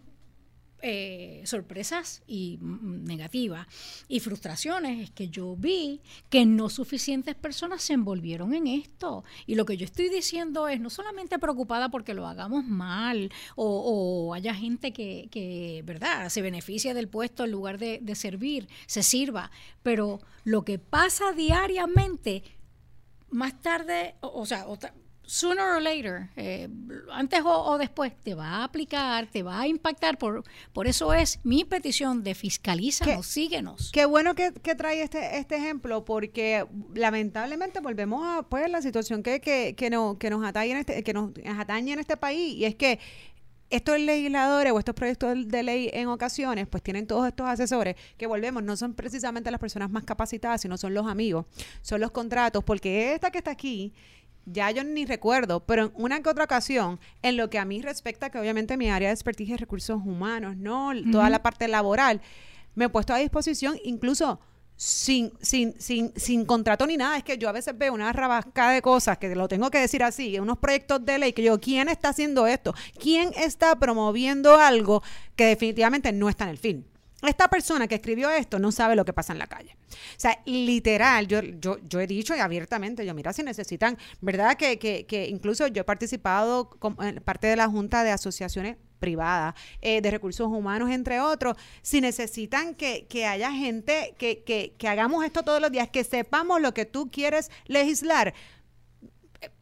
eh, 0.82 1.42
sorpresas 1.46 2.22
y 2.26 2.58
mm, 2.60 3.04
negativas 3.04 3.66
y 4.08 4.20
frustraciones 4.20 5.00
es 5.00 5.10
que 5.10 5.28
yo 5.28 5.56
vi 5.56 6.00
que 6.28 6.44
no 6.44 6.68
suficientes 6.68 7.34
personas 7.36 7.82
se 7.82 7.92
envolvieron 7.94 8.52
en 8.54 8.66
esto. 8.66 9.24
Y 9.46 9.54
lo 9.54 9.64
que 9.64 9.76
yo 9.76 9.84
estoy 9.84 10.08
diciendo 10.08 10.68
es 10.68 10.80
no 10.80 10.90
solamente 10.90 11.38
preocupada 11.38 11.88
porque 11.90 12.14
lo 12.14 12.26
hagamos 12.26 12.64
mal 12.64 13.30
o, 13.56 14.34
haya 14.34 14.54
gente 14.54 14.92
que, 14.92 15.28
que, 15.30 15.82
¿verdad?, 15.84 16.28
se 16.28 16.42
beneficia 16.42 16.94
del 16.94 17.08
puesto 17.08 17.44
en 17.44 17.50
lugar 17.52 17.78
de, 17.78 17.98
de 18.02 18.14
servir, 18.14 18.68
se 18.86 19.02
sirva, 19.02 19.50
pero 19.82 20.20
lo 20.44 20.64
que 20.64 20.78
pasa 20.78 21.32
diariamente 21.32 22.42
más 23.30 23.60
tarde, 23.62 24.14
o, 24.20 24.40
o 24.42 24.46
sea, 24.46 24.66
otra- 24.66 24.94
sooner 25.24 25.64
or 25.64 25.80
later, 25.80 26.30
eh, 26.36 26.68
antes 27.12 27.40
o, 27.44 27.50
o 27.50 27.78
después, 27.78 28.12
te 28.22 28.34
va 28.34 28.48
a 28.48 28.64
aplicar, 28.64 29.26
te 29.26 29.42
va 29.42 29.60
a 29.60 29.66
impactar. 29.66 30.18
Por, 30.18 30.44
por 30.72 30.86
eso 30.86 31.12
es 31.14 31.40
mi 31.44 31.64
petición 31.64 32.22
de 32.22 32.34
fiscalízanos, 32.34 33.26
síguenos. 33.26 33.90
Qué 33.92 34.04
bueno 34.04 34.34
que, 34.34 34.52
que 34.52 34.74
trae 34.74 35.02
este, 35.02 35.38
este 35.38 35.56
ejemplo, 35.56 36.04
porque 36.04 36.66
lamentablemente 36.94 37.80
volvemos 37.80 38.26
a 38.26 38.42
pues 38.42 38.70
la 38.70 38.82
situación 38.82 39.22
que, 39.22 39.40
que, 39.40 39.74
que, 39.74 39.90
no, 39.90 40.18
que 40.18 40.30
nos 40.30 40.44
atañe 40.44 40.72
en 40.72 40.76
este, 40.78 41.02
que 41.02 41.12
nos 41.14 41.30
atañe 41.58 41.92
en 41.92 41.98
este 41.98 42.16
país, 42.16 42.54
y 42.56 42.64
es 42.64 42.74
que 42.74 42.98
estos 43.70 43.98
legisladores 43.98 44.70
o 44.70 44.78
estos 44.78 44.94
proyectos 44.94 45.48
de 45.48 45.62
ley 45.62 45.88
en 45.94 46.08
ocasiones, 46.08 46.66
pues 46.68 46.82
tienen 46.82 47.06
todos 47.06 47.26
estos 47.26 47.46
asesores 47.46 47.96
que 48.18 48.26
volvemos, 48.26 48.62
no 48.62 48.76
son 48.76 48.92
precisamente 48.92 49.50
las 49.50 49.58
personas 49.58 49.88
más 49.88 50.04
capacitadas, 50.04 50.60
sino 50.60 50.76
son 50.76 50.92
los 50.92 51.06
amigos, 51.06 51.46
son 51.80 52.02
los 52.02 52.10
contratos, 52.10 52.62
porque 52.64 53.14
esta 53.14 53.30
que 53.30 53.38
está 53.38 53.50
aquí, 53.50 53.94
ya 54.46 54.70
yo 54.70 54.84
ni 54.84 55.04
recuerdo, 55.04 55.60
pero 55.60 55.84
en 55.84 55.92
una 55.94 56.22
que 56.22 56.28
otra 56.28 56.44
ocasión, 56.44 56.98
en 57.22 57.36
lo 57.36 57.50
que 57.50 57.58
a 57.58 57.64
mí 57.64 57.82
respecta, 57.82 58.30
que 58.30 58.38
obviamente 58.38 58.76
mi 58.76 58.90
área 58.90 59.08
de 59.08 59.14
expertise 59.14 59.50
es 59.52 59.60
recursos 59.60 60.00
humanos, 60.04 60.56
¿no? 60.56 60.92
Toda 61.10 61.30
la 61.30 61.42
parte 61.42 61.68
laboral, 61.68 62.20
me 62.74 62.86
he 62.86 62.88
puesto 62.88 63.12
a 63.12 63.18
disposición 63.18 63.78
incluso 63.84 64.40
sin, 64.76 65.32
sin, 65.40 65.80
sin, 65.80 66.12
sin 66.16 66.44
contrato 66.44 66.86
ni 66.86 66.96
nada. 66.96 67.16
Es 67.16 67.24
que 67.24 67.38
yo 67.38 67.48
a 67.48 67.52
veces 67.52 67.76
veo 67.76 67.92
una 67.92 68.12
rabascada 68.12 68.72
de 68.72 68.82
cosas, 68.82 69.18
que 69.18 69.34
lo 69.34 69.48
tengo 69.48 69.70
que 69.70 69.78
decir 69.78 70.02
así, 70.02 70.38
unos 70.38 70.58
proyectos 70.58 71.04
de 71.04 71.18
ley 71.18 71.32
que 71.32 71.42
yo, 71.42 71.60
¿quién 71.60 71.88
está 71.88 72.08
haciendo 72.08 72.46
esto? 72.46 72.74
¿Quién 72.98 73.30
está 73.36 73.76
promoviendo 73.76 74.56
algo 74.56 75.02
que 75.36 75.46
definitivamente 75.46 76.12
no 76.12 76.28
está 76.28 76.44
en 76.44 76.50
el 76.50 76.58
film? 76.58 76.84
Esta 77.22 77.48
persona 77.48 77.86
que 77.86 77.94
escribió 77.94 78.30
esto 78.30 78.58
no 78.58 78.72
sabe 78.72 78.96
lo 78.96 79.04
que 79.04 79.12
pasa 79.12 79.32
en 79.32 79.38
la 79.38 79.46
calle. 79.46 79.76
O 79.90 80.20
sea, 80.20 80.40
literal, 80.44 81.26
yo, 81.28 81.40
yo, 81.40 81.78
yo 81.88 82.00
he 82.00 82.06
dicho 82.06 82.34
y 82.34 82.40
abiertamente, 82.40 83.06
yo 83.06 83.14
mira, 83.14 83.32
si 83.32 83.42
necesitan, 83.42 83.96
¿verdad? 84.20 84.56
Que, 84.56 84.78
que, 84.78 85.06
que 85.06 85.28
incluso 85.28 85.66
yo 85.68 85.82
he 85.82 85.84
participado 85.84 86.68
como 86.70 87.02
en 87.02 87.16
parte 87.16 87.46
de 87.46 87.56
la 87.56 87.68
Junta 87.68 88.02
de 88.02 88.10
Asociaciones 88.10 88.76
privadas, 88.98 89.54
eh, 89.80 90.00
de 90.00 90.10
recursos 90.10 90.46
humanos, 90.46 90.90
entre 90.90 91.20
otros, 91.20 91.56
si 91.82 92.00
necesitan 92.00 92.74
que, 92.74 93.06
que 93.08 93.26
haya 93.26 93.50
gente 93.50 94.14
que, 94.16 94.44
que, 94.44 94.74
que 94.78 94.88
hagamos 94.88 95.24
esto 95.24 95.42
todos 95.42 95.60
los 95.60 95.72
días, 95.72 95.88
que 95.88 96.04
sepamos 96.04 96.60
lo 96.60 96.72
que 96.72 96.86
tú 96.86 97.10
quieres 97.10 97.50
legislar, 97.66 98.32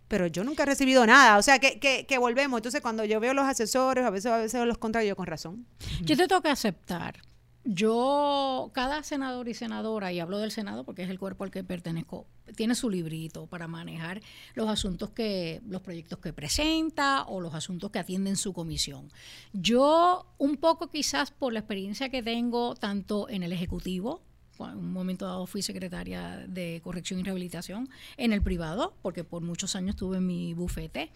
pero 0.09 0.27
yo 0.27 0.43
nunca 0.45 0.65
he 0.65 0.67
recibido 0.67 1.07
nada. 1.07 1.39
O 1.39 1.43
sea, 1.43 1.61
que, 1.61 1.79
que, 1.79 2.05
que 2.05 2.19
volvemos. 2.19 2.59
Entonces, 2.59 2.81
cuando 2.81 3.05
yo 3.05 3.21
veo 3.21 3.33
los 3.33 3.47
asesores, 3.47 4.05
a 4.05 4.11
veces, 4.11 4.33
a 4.33 4.39
veces 4.39 4.67
los 4.67 4.77
contrarios, 4.77 5.11
yo 5.11 5.17
con 5.17 5.27
razón. 5.27 5.67
Yo 6.03 6.17
te 6.17 6.27
que 6.27 6.49
aceptar. 6.49 7.21
Yo, 7.65 8.71
cada 8.73 9.03
senador 9.03 9.49
y 9.49 9.55
senadora, 9.55 10.13
y 10.13 10.21
hablo 10.21 10.39
del 10.39 10.51
Senado 10.51 10.85
porque 10.85 11.03
es 11.03 11.11
el 11.11 11.19
cuerpo 11.19 11.45
al 11.45 11.51
que 11.51 11.63
pertenezco, 11.63 12.27
tiene 12.57 12.75
su 12.75 12.89
librito 12.89 13.47
para 13.47 13.69
manejar 13.69 14.23
los 14.55 14.69
asuntos 14.69 15.11
que, 15.11 15.61
los 15.69 15.83
proyectos 15.83 16.19
que 16.21 16.33
presenta 16.33 17.25
o 17.25 17.41
los 17.41 17.55
asuntos 17.55 17.91
que 17.91 17.99
atienden 17.99 18.37
su 18.37 18.55
comisión. 18.55 19.13
Yo, 19.53 20.27
un 20.39 20.57
poco 20.57 20.89
quizás 20.89 21.31
por 21.31 21.53
la 21.53 21.61
experiencia 21.61 22.09
que 22.09 22.23
tengo 22.23 22.75
tanto 22.75 23.29
en 23.29 23.43
el 23.43 23.53
Ejecutivo, 23.53 24.23
en 24.59 24.79
un 24.79 24.93
momento 24.93 25.27
dado 25.27 25.47
fui 25.47 25.63
secretaria 25.63 26.45
de 26.47 26.81
corrección 26.83 27.21
y 27.21 27.23
rehabilitación 27.23 27.89
en 28.17 28.33
el 28.33 28.43
privado, 28.43 28.95
porque 29.03 29.25
por 29.25 29.43
muchos 29.43 29.77
años 29.77 29.97
tuve 29.97 30.19
en 30.19 30.27
mi 30.27 30.55
bufete. 30.55 31.11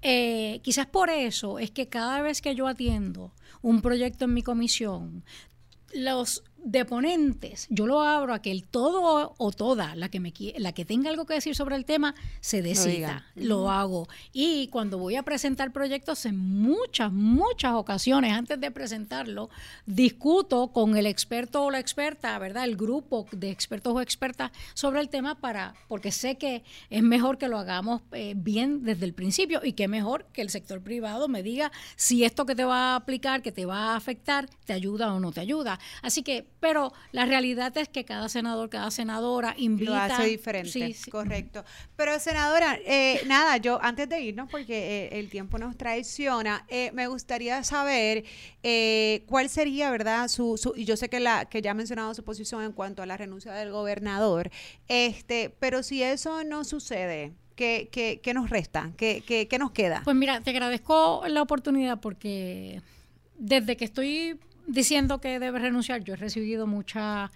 Eh, 0.00 0.60
quizás 0.62 0.86
por 0.86 1.10
eso 1.10 1.58
es 1.58 1.70
que 1.70 1.88
cada 1.88 2.22
vez 2.22 2.42
que 2.42 2.54
yo 2.54 2.66
atiendo 2.66 3.32
un 3.60 3.82
proyecto 3.82 4.24
en 4.24 4.34
mi 4.34 4.42
comisión, 4.42 5.24
los 5.92 6.42
de 6.64 6.84
ponentes, 6.84 7.66
yo 7.70 7.86
lo 7.86 8.02
abro 8.02 8.34
a 8.34 8.40
que 8.40 8.52
el 8.52 8.64
todo 8.64 9.34
o 9.36 9.52
toda, 9.52 9.96
la 9.96 10.08
que, 10.08 10.20
me, 10.20 10.32
la 10.58 10.72
que 10.72 10.84
tenga 10.84 11.10
algo 11.10 11.26
que 11.26 11.34
decir 11.34 11.56
sobre 11.56 11.76
el 11.76 11.84
tema, 11.84 12.14
se 12.40 12.62
decida. 12.62 13.26
Lo, 13.34 13.70
hago. 13.70 14.08
Y 14.32 14.68
cuando 14.68 14.98
voy 14.98 15.16
a 15.16 15.22
presentar 15.22 15.72
proyectos, 15.72 16.24
en 16.26 16.36
muchas, 16.38 17.12
muchas 17.12 17.74
ocasiones, 17.74 18.32
antes 18.32 18.60
de 18.60 18.70
presentarlo, 18.70 19.50
discuto 19.86 20.68
con 20.68 20.96
el 20.96 21.06
experto 21.06 21.64
o 21.64 21.70
la 21.70 21.80
experta, 21.80 22.38
¿verdad? 22.38 22.64
El 22.64 22.76
grupo 22.76 23.26
de 23.32 23.50
expertos 23.50 23.92
o 23.94 24.00
expertas 24.00 24.52
sobre 24.74 25.00
el 25.00 25.08
tema 25.08 25.34
para, 25.34 25.74
porque 25.88 26.12
sé 26.12 26.36
que 26.36 26.62
es 26.90 27.02
mejor 27.02 27.38
que 27.38 27.48
lo 27.48 27.58
hagamos 27.58 28.02
eh, 28.12 28.34
bien 28.36 28.84
desde 28.84 29.04
el 29.04 29.14
principio 29.14 29.60
y 29.64 29.72
que 29.72 29.88
mejor 29.88 30.26
que 30.32 30.42
el 30.42 30.50
sector 30.50 30.80
privado 30.80 31.28
me 31.28 31.42
diga 31.42 31.72
si 31.96 32.24
esto 32.24 32.46
que 32.46 32.54
te 32.54 32.64
va 32.64 32.92
a 32.92 32.96
aplicar, 32.96 33.42
que 33.42 33.52
te 33.52 33.66
va 33.66 33.92
a 33.92 33.96
afectar, 33.96 34.48
te 34.64 34.72
ayuda 34.72 35.12
o 35.12 35.20
no 35.20 35.32
te 35.32 35.40
ayuda. 35.40 35.78
Así 36.02 36.22
que 36.22 36.51
pero 36.62 36.92
la 37.10 37.26
realidad 37.26 37.76
es 37.76 37.88
que 37.88 38.04
cada 38.04 38.28
senador, 38.28 38.70
cada 38.70 38.92
senadora 38.92 39.52
invita. 39.58 39.90
Lo 39.90 39.96
hace 39.96 40.28
diferente, 40.28 40.96
correcto. 41.10 41.64
Pero 41.96 42.16
senadora, 42.20 42.78
eh, 42.86 43.20
nada, 43.26 43.56
yo 43.56 43.82
antes 43.82 44.08
de 44.08 44.20
irnos, 44.20 44.48
porque 44.48 45.06
eh, 45.06 45.18
el 45.18 45.28
tiempo 45.28 45.58
nos 45.58 45.76
traiciona, 45.76 46.64
eh, 46.68 46.92
me 46.94 47.08
gustaría 47.08 47.64
saber 47.64 48.24
cuál 49.26 49.48
sería, 49.48 49.90
¿verdad? 49.90 50.28
Su, 50.28 50.56
su, 50.56 50.72
y 50.76 50.84
yo 50.84 50.96
sé 50.96 51.08
que, 51.08 51.18
la, 51.18 51.46
que 51.46 51.62
ya 51.62 51.72
ha 51.72 51.74
mencionado 51.74 52.14
su 52.14 52.22
posición 52.22 52.62
en 52.62 52.70
cuanto 52.70 53.02
a 53.02 53.06
la 53.06 53.16
renuncia 53.16 53.50
del 53.50 53.72
gobernador, 53.72 54.48
este, 54.86 55.50
pero 55.58 55.82
si 55.82 56.04
eso 56.04 56.44
no 56.44 56.62
sucede, 56.62 57.32
¿Qué, 57.56 57.90
qué, 57.92 58.20
qué, 58.22 58.32
nos 58.32 58.48
resta? 58.48 58.92
¿Qué, 58.96 59.22
¿Qué, 59.26 59.46
qué, 59.46 59.58
nos 59.58 59.72
queda? 59.72 60.00
Pues 60.04 60.16
mira, 60.16 60.40
te 60.40 60.50
agradezco 60.50 61.22
la 61.28 61.42
oportunidad 61.42 62.00
porque 62.00 62.80
desde 63.36 63.76
que 63.76 63.84
estoy 63.84 64.40
diciendo 64.66 65.20
que 65.20 65.38
debe 65.38 65.58
renunciar, 65.58 66.02
yo 66.04 66.14
he 66.14 66.16
recibido 66.16 66.66
muchas 66.66 67.30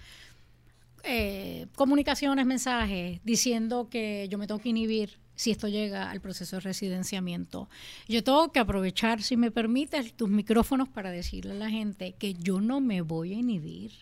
eh, 1.04 1.66
comunicaciones, 1.74 2.46
mensajes 2.46 3.20
diciendo 3.24 3.88
que 3.88 4.26
yo 4.28 4.38
me 4.38 4.46
tengo 4.46 4.60
que 4.60 4.70
inhibir 4.70 5.18
si 5.36 5.50
esto 5.50 5.68
llega 5.68 6.10
al 6.10 6.20
proceso 6.20 6.56
de 6.56 6.60
residenciamiento. 6.60 7.68
Yo 8.08 8.24
tengo 8.24 8.50
que 8.50 8.58
aprovechar, 8.58 9.22
si 9.22 9.36
me 9.36 9.50
permites, 9.50 10.14
tus 10.14 10.30
micrófonos 10.30 10.88
para 10.88 11.10
decirle 11.10 11.52
a 11.52 11.58
la 11.58 11.70
gente 11.70 12.14
que 12.18 12.34
yo 12.34 12.60
no 12.60 12.80
me 12.80 13.02
voy 13.02 13.34
a 13.34 13.38
inhibir. 13.38 13.92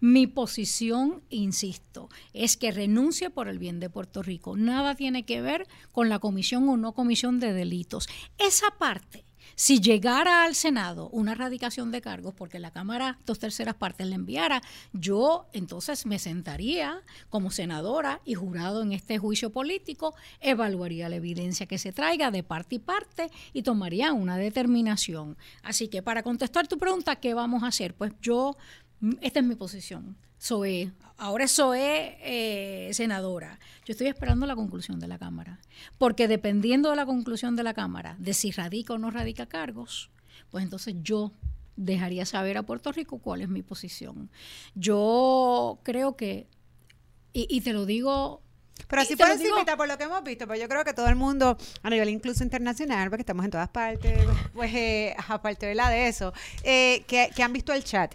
Mi 0.00 0.26
posición, 0.26 1.22
insisto, 1.30 2.10
es 2.34 2.58
que 2.58 2.70
renuncie 2.70 3.30
por 3.30 3.48
el 3.48 3.58
bien 3.58 3.80
de 3.80 3.88
Puerto 3.88 4.22
Rico. 4.22 4.56
Nada 4.56 4.94
tiene 4.94 5.24
que 5.24 5.40
ver 5.40 5.66
con 5.90 6.10
la 6.10 6.18
comisión 6.18 6.68
o 6.68 6.76
no 6.76 6.92
comisión 6.92 7.40
de 7.40 7.54
delitos. 7.54 8.06
Esa 8.38 8.70
parte 8.78 9.24
si 9.60 9.78
llegara 9.78 10.44
al 10.44 10.54
Senado 10.54 11.10
una 11.10 11.32
erradicación 11.32 11.90
de 11.90 12.00
cargos, 12.00 12.32
porque 12.32 12.58
la 12.58 12.70
Cámara 12.70 13.18
dos 13.26 13.38
terceras 13.38 13.74
partes 13.74 14.06
la 14.06 14.14
enviara, 14.14 14.62
yo 14.94 15.48
entonces 15.52 16.06
me 16.06 16.18
sentaría 16.18 17.02
como 17.28 17.50
senadora 17.50 18.22
y 18.24 18.32
jurado 18.32 18.80
en 18.80 18.92
este 18.92 19.18
juicio 19.18 19.50
político, 19.50 20.14
evaluaría 20.40 21.10
la 21.10 21.16
evidencia 21.16 21.66
que 21.66 21.76
se 21.76 21.92
traiga 21.92 22.30
de 22.30 22.42
parte 22.42 22.76
y 22.76 22.78
parte 22.78 23.30
y 23.52 23.60
tomaría 23.60 24.14
una 24.14 24.38
determinación. 24.38 25.36
Así 25.62 25.88
que 25.88 26.00
para 26.00 26.22
contestar 26.22 26.66
tu 26.66 26.78
pregunta, 26.78 27.16
¿qué 27.16 27.34
vamos 27.34 27.62
a 27.62 27.66
hacer? 27.66 27.92
Pues 27.92 28.14
yo, 28.22 28.56
esta 29.20 29.40
es 29.40 29.44
mi 29.44 29.56
posición 29.56 30.16
soy 30.40 30.90
ahora 31.20 31.46
soy 31.46 31.78
eh, 31.82 32.90
senadora. 32.92 33.60
Yo 33.84 33.92
estoy 33.92 34.08
esperando 34.08 34.46
la 34.46 34.56
conclusión 34.56 34.98
de 34.98 35.06
la 35.06 35.18
Cámara. 35.18 35.60
Porque 35.98 36.26
dependiendo 36.26 36.90
de 36.90 36.96
la 36.96 37.06
conclusión 37.06 37.56
de 37.56 37.62
la 37.62 37.74
Cámara, 37.74 38.16
de 38.18 38.34
si 38.34 38.50
radica 38.50 38.94
o 38.94 38.98
no 38.98 39.10
radica 39.10 39.46
cargos, 39.46 40.10
pues 40.50 40.64
entonces 40.64 40.96
yo 41.02 41.32
dejaría 41.76 42.24
saber 42.26 42.56
a 42.56 42.62
Puerto 42.62 42.90
Rico 42.90 43.18
cuál 43.18 43.42
es 43.42 43.48
mi 43.48 43.62
posición. 43.62 44.30
Yo 44.74 45.78
creo 45.82 46.16
que, 46.16 46.48
y, 47.32 47.60
te 47.60 47.72
lo 47.72 47.86
digo 47.86 48.42
pero 48.88 49.02
así 49.02 49.14
por 49.14 49.30
encima, 49.30 49.64
por 49.76 49.86
lo 49.86 49.98
que 49.98 50.04
hemos 50.04 50.24
visto, 50.24 50.46
pues 50.46 50.58
yo 50.58 50.66
creo 50.66 50.82
que 50.84 50.94
todo 50.94 51.06
el 51.08 51.14
mundo, 51.14 51.58
a 51.82 51.90
nivel 51.90 52.08
incluso 52.08 52.42
internacional, 52.42 53.10
porque 53.10 53.22
estamos 53.22 53.44
en 53.44 53.50
todas 53.50 53.68
partes, 53.68 54.26
pues 54.54 54.74
eh, 54.74 55.14
aparte 55.28 55.66
de 55.66 55.74
la 55.74 55.90
de 55.90 56.08
eso, 56.08 56.32
eh, 56.64 57.04
que, 57.06 57.30
que, 57.36 57.42
han 57.42 57.52
visto 57.52 57.74
el 57.74 57.84
chat 57.84 58.14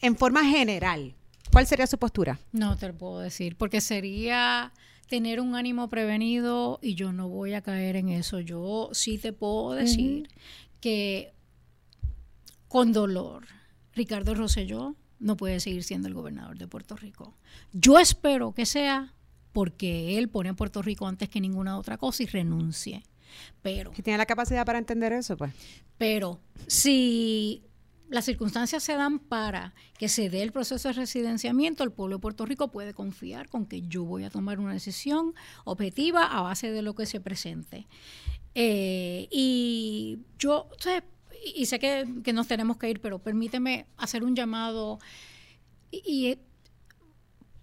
en 0.00 0.16
forma 0.16 0.44
general, 0.44 1.14
¿cuál 1.52 1.66
sería 1.66 1.86
su 1.86 1.98
postura? 1.98 2.38
No 2.52 2.76
te 2.76 2.88
lo 2.88 2.94
puedo 2.94 3.20
decir, 3.20 3.56
porque 3.56 3.80
sería 3.80 4.72
tener 5.08 5.40
un 5.40 5.56
ánimo 5.56 5.88
prevenido 5.88 6.78
y 6.82 6.94
yo 6.94 7.12
no 7.12 7.28
voy 7.28 7.54
a 7.54 7.62
caer 7.62 7.96
en 7.96 8.08
eso. 8.10 8.40
Yo 8.40 8.90
sí 8.92 9.18
te 9.18 9.32
puedo 9.32 9.72
decir 9.72 10.28
que 10.80 11.32
con 12.68 12.92
dolor, 12.92 13.46
Ricardo 13.94 14.34
Rosselló 14.34 14.94
no 15.18 15.36
puede 15.36 15.60
seguir 15.60 15.82
siendo 15.82 16.06
el 16.08 16.14
gobernador 16.14 16.56
de 16.56 16.68
Puerto 16.68 16.96
Rico. 16.96 17.34
Yo 17.72 17.98
espero 17.98 18.52
que 18.52 18.66
sea 18.66 19.12
porque 19.52 20.16
él 20.16 20.28
pone 20.28 20.50
a 20.50 20.54
Puerto 20.54 20.80
Rico 20.80 21.06
antes 21.08 21.28
que 21.28 21.40
ninguna 21.40 21.76
otra 21.76 21.98
cosa 21.98 22.22
y 22.22 22.26
renuncie. 22.26 23.02
Pero. 23.62 23.92
¿Y 23.96 24.02
tiene 24.02 24.18
la 24.18 24.26
capacidad 24.26 24.64
para 24.64 24.78
entender 24.78 25.12
eso, 25.12 25.36
pues? 25.36 25.52
Pero 25.98 26.40
si 26.66 27.64
las 28.10 28.24
circunstancias 28.24 28.82
se 28.82 28.94
dan 28.94 29.20
para 29.20 29.72
que 29.96 30.08
se 30.08 30.28
dé 30.28 30.42
el 30.42 30.52
proceso 30.52 30.88
de 30.88 30.94
residenciamiento, 30.94 31.84
el 31.84 31.92
pueblo 31.92 32.16
de 32.16 32.20
Puerto 32.20 32.44
Rico 32.44 32.70
puede 32.70 32.92
confiar 32.92 33.48
con 33.48 33.66
que 33.66 33.82
yo 33.82 34.04
voy 34.04 34.24
a 34.24 34.30
tomar 34.30 34.58
una 34.58 34.72
decisión 34.72 35.34
objetiva 35.64 36.26
a 36.26 36.42
base 36.42 36.72
de 36.72 36.82
lo 36.82 36.94
que 36.94 37.06
se 37.06 37.20
presente. 37.20 37.86
Eh, 38.56 39.28
y 39.30 40.18
yo, 40.38 40.68
y 41.54 41.66
sé 41.66 41.78
que, 41.78 42.04
nos 42.32 42.48
tenemos 42.48 42.76
que 42.78 42.90
ir, 42.90 43.00
pero 43.00 43.20
permíteme 43.20 43.86
hacer 43.96 44.24
un 44.24 44.34
llamado 44.34 44.98
y 45.92 46.36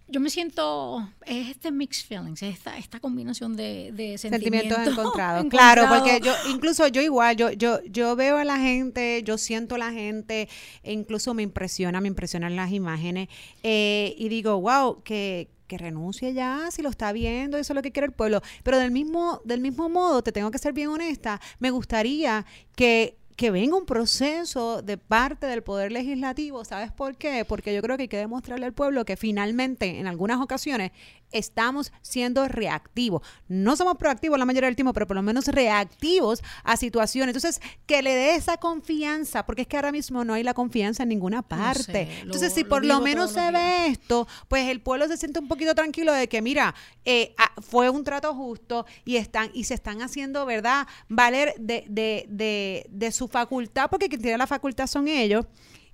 yo 0.10 0.20
me 0.20 0.30
siento, 0.30 1.10
es 1.26 1.50
este 1.50 1.72
mixed 1.72 2.08
feelings, 2.08 2.42
esta, 2.42 2.78
esta 2.78 3.00
combinación 3.00 3.56
de, 3.58 3.92
de 3.94 4.18
sentimientos, 4.18 4.78
encontrados. 4.88 5.46
Claro, 5.50 5.86
porque 5.90 6.22
yo, 6.24 6.34
incluso 6.50 6.88
yo 6.88 7.02
igual, 7.02 7.36
yo, 7.36 7.52
yo, 7.52 7.84
yo 7.86 8.16
veo 8.16 8.38
a 8.38 8.44
la 8.44 8.58
gente, 8.58 9.22
yo 9.24 9.38
siento 9.38 9.76
a 9.76 9.78
la 9.78 9.92
gente, 9.92 10.48
e 10.84 10.94
incluso 10.94 11.34
me 11.34 11.44
impresiona, 11.44 12.00
me 12.00 12.08
impresionan 12.08 12.56
las 12.56 12.72
imágenes, 12.72 13.28
eh, 13.64 14.16
y 14.18 14.30
digo, 14.30 14.60
wow, 14.62 15.04
que, 15.04 15.50
que 15.68 15.78
renuncie 15.78 16.34
ya 16.34 16.70
si 16.72 16.82
lo 16.82 16.90
está 16.90 17.12
viendo, 17.12 17.58
eso 17.58 17.74
es 17.74 17.76
lo 17.76 17.82
que 17.82 17.92
quiere 17.92 18.08
el 18.08 18.14
pueblo. 18.14 18.42
Pero 18.64 18.78
del 18.78 18.92
mismo, 18.92 19.42
del 19.44 19.60
mismo 19.60 19.90
modo, 19.90 20.22
te 20.22 20.32
tengo 20.32 20.52
que 20.52 20.58
ser 20.58 20.74
bien 20.74 20.90
honesta, 20.90 21.42
me 21.60 21.70
gustaría 21.70 22.46
que 22.76 23.18
que 23.38 23.52
venga 23.52 23.78
un 23.78 23.86
proceso 23.86 24.82
de 24.82 24.98
parte 24.98 25.46
del 25.46 25.62
Poder 25.62 25.92
Legislativo. 25.92 26.66
¿Sabes 26.66 26.92
por 26.92 27.18
qué? 27.18 27.46
Porque 27.46 27.74
yo 27.74 27.84
creo 27.84 27.96
que 27.96 28.04
hay 28.04 28.08
que 28.10 28.18
demostrarle 28.18 28.66
al 28.66 28.74
pueblo 28.74 29.06
que 29.06 29.16
finalmente, 29.16 30.00
en 30.00 30.08
algunas 30.08 30.42
ocasiones, 30.42 30.92
estamos 31.32 31.92
siendo 32.02 32.48
reactivos. 32.48 33.22
No 33.48 33.76
somos 33.76 33.98
proactivos 33.98 34.40
la 34.40 34.46
mayoría 34.46 34.68
del 34.68 34.76
tiempo, 34.76 34.94
pero 34.94 35.08
por 35.08 35.16
lo 35.16 35.22
menos 35.22 35.48
reactivos 35.48 36.44
a 36.64 36.78
situaciones. 36.78 37.36
Entonces, 37.36 37.62
que 37.86 38.02
le 38.02 38.16
dé 38.16 38.36
esa 38.36 38.58
confianza, 38.58 39.46
porque 39.46 39.64
es 39.64 39.68
que 39.68 39.76
ahora 39.76 39.92
mismo 39.92 40.24
no 40.24 40.34
hay 40.34 40.44
la 40.44 40.54
confianza 40.54 41.04
en 41.04 41.10
ninguna 41.10 41.42
parte. 41.42 42.08
Entonces, 42.22 42.54
si 42.54 42.64
por 42.64 42.86
lo, 42.86 43.02
menos 43.02 43.32
se 43.32 43.52
ve 43.52 43.88
esto, 43.88 44.28
pues 44.48 44.70
el 44.70 44.82
pueblo 44.82 45.08
se 45.08 45.18
siente 45.18 45.40
un 45.40 45.48
poquito 45.48 45.76
tranquilo 45.76 46.14
de 46.14 46.28
que, 46.28 46.42
mira, 46.42 46.76
eh, 47.06 47.34
ah, 47.38 47.52
fue 47.62 47.90
un 47.90 48.04
trato 48.04 48.34
justo 48.34 48.86
y 49.06 49.18
están 49.18 49.50
y 49.54 49.66
se 49.66 49.74
están 49.74 50.02
haciendo, 50.02 50.46
¿verdad? 50.46 50.88
Valer 51.10 51.54
de, 51.60 51.86
de, 51.88 52.26
de, 52.30 52.86
de 52.90 53.12
su 53.12 53.28
facultad, 53.28 53.90
porque 53.90 54.10
quien 54.10 54.22
tiene 54.22 54.38
la 54.38 54.48
facultad 54.48 54.88
son 54.88 55.08
ellos, 55.08 55.46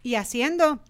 y 0.01 0.15
haciendo 0.15 0.81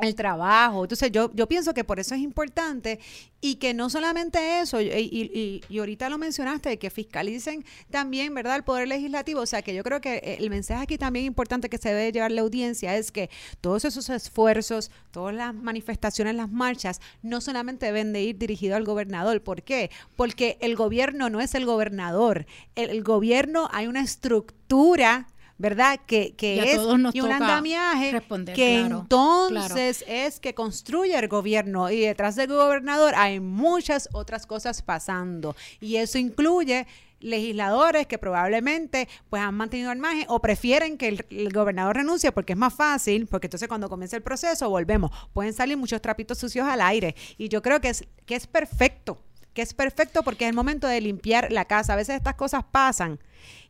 el 0.00 0.14
trabajo. 0.14 0.84
Entonces 0.84 1.10
yo, 1.12 1.30
yo 1.34 1.46
pienso 1.46 1.74
que 1.74 1.84
por 1.84 2.00
eso 2.00 2.14
es 2.14 2.20
importante 2.20 3.00
y 3.40 3.56
que 3.56 3.74
no 3.74 3.88
solamente 3.88 4.60
eso, 4.60 4.80
y, 4.80 4.88
y, 4.88 5.62
y, 5.68 5.78
ahorita 5.78 6.08
lo 6.08 6.18
mencionaste, 6.18 6.78
que 6.78 6.90
fiscalicen 6.90 7.64
también, 7.90 8.34
¿verdad?, 8.34 8.56
el 8.56 8.64
Poder 8.64 8.88
Legislativo. 8.88 9.40
O 9.40 9.46
sea, 9.46 9.62
que 9.62 9.74
yo 9.74 9.84
creo 9.84 10.00
que 10.00 10.36
el 10.40 10.50
mensaje 10.50 10.82
aquí 10.82 10.98
también 10.98 11.24
importante 11.24 11.68
que 11.68 11.78
se 11.78 11.90
debe 11.90 12.12
llevar 12.12 12.32
la 12.32 12.40
audiencia 12.40 12.96
es 12.96 13.12
que 13.12 13.30
todos 13.60 13.84
esos 13.84 14.08
esfuerzos, 14.10 14.90
todas 15.12 15.34
las 15.34 15.54
manifestaciones, 15.54 16.34
las 16.34 16.50
marchas, 16.50 17.00
no 17.22 17.40
solamente 17.40 17.86
deben 17.86 18.12
de 18.12 18.22
ir 18.22 18.38
dirigidos 18.38 18.76
al 18.76 18.84
gobernador. 18.84 19.40
¿Por 19.42 19.62
qué? 19.62 19.90
Porque 20.16 20.58
el 20.60 20.74
gobierno 20.74 21.30
no 21.30 21.40
es 21.40 21.54
el 21.54 21.64
gobernador. 21.64 22.46
el 22.74 23.02
gobierno 23.04 23.68
hay 23.72 23.86
una 23.86 24.02
estructura 24.02 25.28
¿verdad? 25.58 26.00
Que, 26.06 26.34
que 26.34 26.72
es 26.72 26.80
y 27.12 27.20
un 27.20 27.32
andamiaje 27.32 28.22
que 28.54 28.80
entonces 28.80 30.04
es 30.06 30.40
que 30.40 30.54
construye 30.54 31.18
el 31.18 31.28
gobierno 31.28 31.90
y 31.90 32.00
detrás 32.00 32.36
del 32.36 32.48
gobernador 32.48 33.14
hay 33.16 33.40
muchas 33.40 34.08
otras 34.12 34.46
cosas 34.46 34.82
pasando. 34.82 35.56
Y 35.80 35.96
eso 35.96 36.18
incluye 36.18 36.86
legisladores 37.20 38.06
que 38.06 38.18
probablemente 38.18 39.08
pues 39.28 39.42
han 39.42 39.54
mantenido 39.54 39.90
al 39.90 39.98
margen 39.98 40.24
o 40.28 40.40
prefieren 40.40 40.96
que 40.96 41.08
el, 41.08 41.52
gobernador 41.52 41.96
renuncie 41.96 42.30
porque 42.30 42.52
es 42.52 42.58
más 42.58 42.74
fácil, 42.74 43.26
porque 43.26 43.48
entonces 43.48 43.68
cuando 43.68 43.88
comienza 43.88 44.16
el 44.16 44.22
proceso 44.22 44.70
volvemos, 44.70 45.10
pueden 45.32 45.52
salir 45.52 45.76
muchos 45.76 46.00
trapitos 46.00 46.38
sucios 46.38 46.66
al 46.66 46.80
aire 46.80 47.14
y 47.36 47.48
yo 47.48 47.62
creo 47.62 47.80
que 47.80 47.88
es 47.88 48.04
que 48.24 48.36
es 48.36 48.46
perfecto 48.46 49.18
que 49.58 49.62
es 49.62 49.74
perfecto 49.74 50.22
porque 50.22 50.44
es 50.44 50.50
el 50.50 50.54
momento 50.54 50.86
de 50.86 51.00
limpiar 51.00 51.50
la 51.50 51.64
casa. 51.64 51.94
A 51.94 51.96
veces 51.96 52.14
estas 52.14 52.34
cosas 52.34 52.62
pasan 52.70 53.18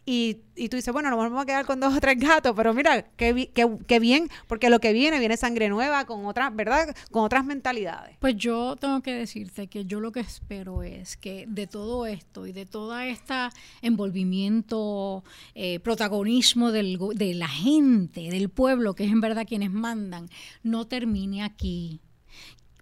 y, 0.05 0.43
y, 0.55 0.69
tú 0.69 0.77
dices, 0.77 0.93
bueno, 0.93 1.09
nos 1.09 1.19
vamos 1.19 1.43
a 1.43 1.47
quedar 1.47 1.65
con 1.65 1.81
dos 1.81 1.97
o 1.97 1.99
tres 1.99 2.19
gatos, 2.19 2.53
pero 2.55 2.75
mira, 2.75 3.07
qué, 3.17 3.51
qué, 3.87 3.99
bien, 3.99 4.29
porque 4.49 4.69
lo 4.69 4.81
que 4.81 4.93
viene, 4.93 5.19
viene 5.19 5.39
sangre 5.39 5.71
nueva 5.71 6.05
con 6.05 6.27
otras, 6.27 6.55
¿verdad? 6.55 6.95
Con 7.11 7.25
otras 7.25 7.43
mentalidades. 7.47 8.19
Pues 8.19 8.37
yo 8.37 8.77
tengo 8.77 9.01
que 9.01 9.15
decirte 9.15 9.69
que 9.69 9.87
yo 9.87 10.01
lo 10.01 10.13
que 10.13 10.21
espero 10.21 10.83
es 10.83 11.17
que 11.17 11.47
de 11.49 11.67
todo 11.67 12.05
esto 12.05 12.47
y 12.47 12.53
de 12.53 12.67
toda 12.67 13.07
esta 13.07 13.51
envolvimiento, 13.81 15.25
eh, 15.55 15.81
protagonismo 15.81 16.71
del, 16.71 16.99
de 17.15 17.33
la 17.33 17.49
gente, 17.49 18.29
del 18.29 18.51
pueblo, 18.51 18.95
que 18.95 19.05
es 19.05 19.11
en 19.11 19.23
verdad 19.23 19.47
quienes 19.49 19.71
mandan, 19.71 20.29
no 20.63 20.87
termine 20.87 21.43
aquí. 21.43 22.03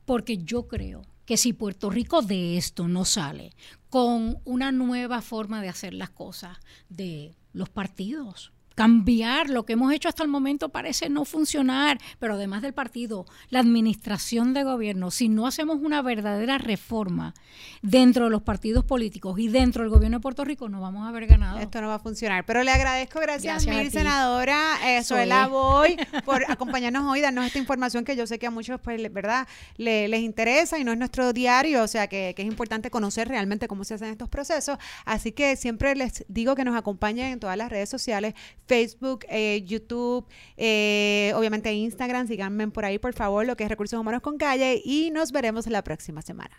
Porque 0.05 0.39
yo 0.39 0.67
creo 0.67 1.03
que 1.27 1.37
si 1.37 1.53
Puerto 1.53 1.91
Rico 1.91 2.23
de 2.23 2.57
esto 2.57 2.89
no 2.89 3.05
sale 3.05 3.53
con 3.91 4.39
una 4.45 4.73
nueva 4.73 5.21
forma 5.21 5.61
de 5.61 5.69
hacer 5.69 5.93
las 5.93 6.11
cosas 6.11 6.59
de 6.89 7.37
los 7.53 7.69
partidos, 7.69 8.53
cambiar 8.77 9.49
lo 9.49 9.65
que 9.65 9.73
hemos 9.73 9.93
hecho 9.93 10.09
hasta 10.09 10.23
el 10.23 10.29
momento 10.29 10.69
parece 10.69 11.09
no 11.09 11.25
funcionar, 11.25 11.99
pero 12.19 12.35
además 12.35 12.61
del 12.61 12.75
partido, 12.75 13.25
la 13.49 13.61
administración 13.61 14.53
de 14.53 14.65
gobierno, 14.65 15.11
si 15.11 15.31
no 15.31 15.47
hacemos 15.47 15.79
una 15.81 16.03
verdadera 16.03 16.59
reforma 16.59 17.33
dentro 17.81 18.25
de 18.25 18.31
los 18.31 18.43
partidos 18.43 18.85
políticos 18.85 19.39
y 19.39 19.49
dentro 19.49 19.83
del 19.83 19.91
gobierno 19.91 20.19
de 20.19 20.23
Puerto 20.23 20.45
Rico, 20.45 20.69
no 20.69 20.83
vamos 20.83 21.07
a 21.07 21.09
haber 21.09 21.27
ganado. 21.27 21.59
Esto 21.59 21.81
no 21.81 21.89
va 21.89 21.95
a 21.95 21.99
funcionar, 21.99 22.45
pero 22.45 22.63
le 22.63 22.71
agradezco, 22.71 23.19
gracias, 23.19 23.65
gracias 23.65 23.83
mil, 23.83 23.91
senadora 23.91 24.77
eh, 24.85 25.03
Soela 25.03 25.47
Boy, 25.47 25.97
por 26.27 26.45
acompañarnos 26.47 27.05
hoy, 27.05 27.23
darnos 27.23 27.47
esta 27.47 27.59
información 27.59 28.05
que 28.05 28.15
yo 28.15 28.27
sé 28.27 28.39
que 28.39 28.47
a 28.47 28.51
muchos, 28.51 28.79
pues, 28.83 29.01
verdad, 29.11 29.49
les 29.79 30.21
interesa 30.21 30.79
y 30.79 30.85
no 30.85 30.93
es 30.93 30.99
nuestro 30.99 31.33
diario, 31.33 31.83
o 31.83 31.89
sea, 31.89 32.09
que, 32.09 32.35
que 32.37 32.43
es 32.43 32.49
importante 32.49 32.91
conocer 32.91 33.27
realmente 33.27 33.69
cómo 33.69 33.85
se 33.85 33.95
hacen 33.95 34.11
estos 34.11 34.29
procesos. 34.29 34.77
Así 35.07 35.33
que 35.33 35.57
siempre 35.57 35.97
les 35.97 36.27
digo 36.29 36.55
que 36.55 36.65
nos 36.65 36.77
acompañen 36.77 37.33
en 37.33 37.41
todas 37.41 37.57
las 37.57 37.71
redes 37.71 37.89
sociales, 37.89 38.35
Facebook, 38.67 39.25
eh, 39.29 39.63
YouTube, 39.65 40.27
eh, 40.57 41.33
obviamente 41.35 41.73
Instagram. 41.73 42.27
Síganme 42.27 42.69
por 42.69 42.85
ahí, 42.85 42.99
por 42.99 43.15
favor, 43.15 43.47
lo 43.47 43.57
que 43.57 43.65
es 43.65 43.71
Recursos 43.71 43.99
Humanos 43.99 44.23
con 44.23 44.39
Calle 44.39 44.81
y 44.85 45.11
nos 45.11 45.33
veremos 45.33 45.67
la 45.67 45.83
próxima 45.83 46.23
semana. 46.23 46.57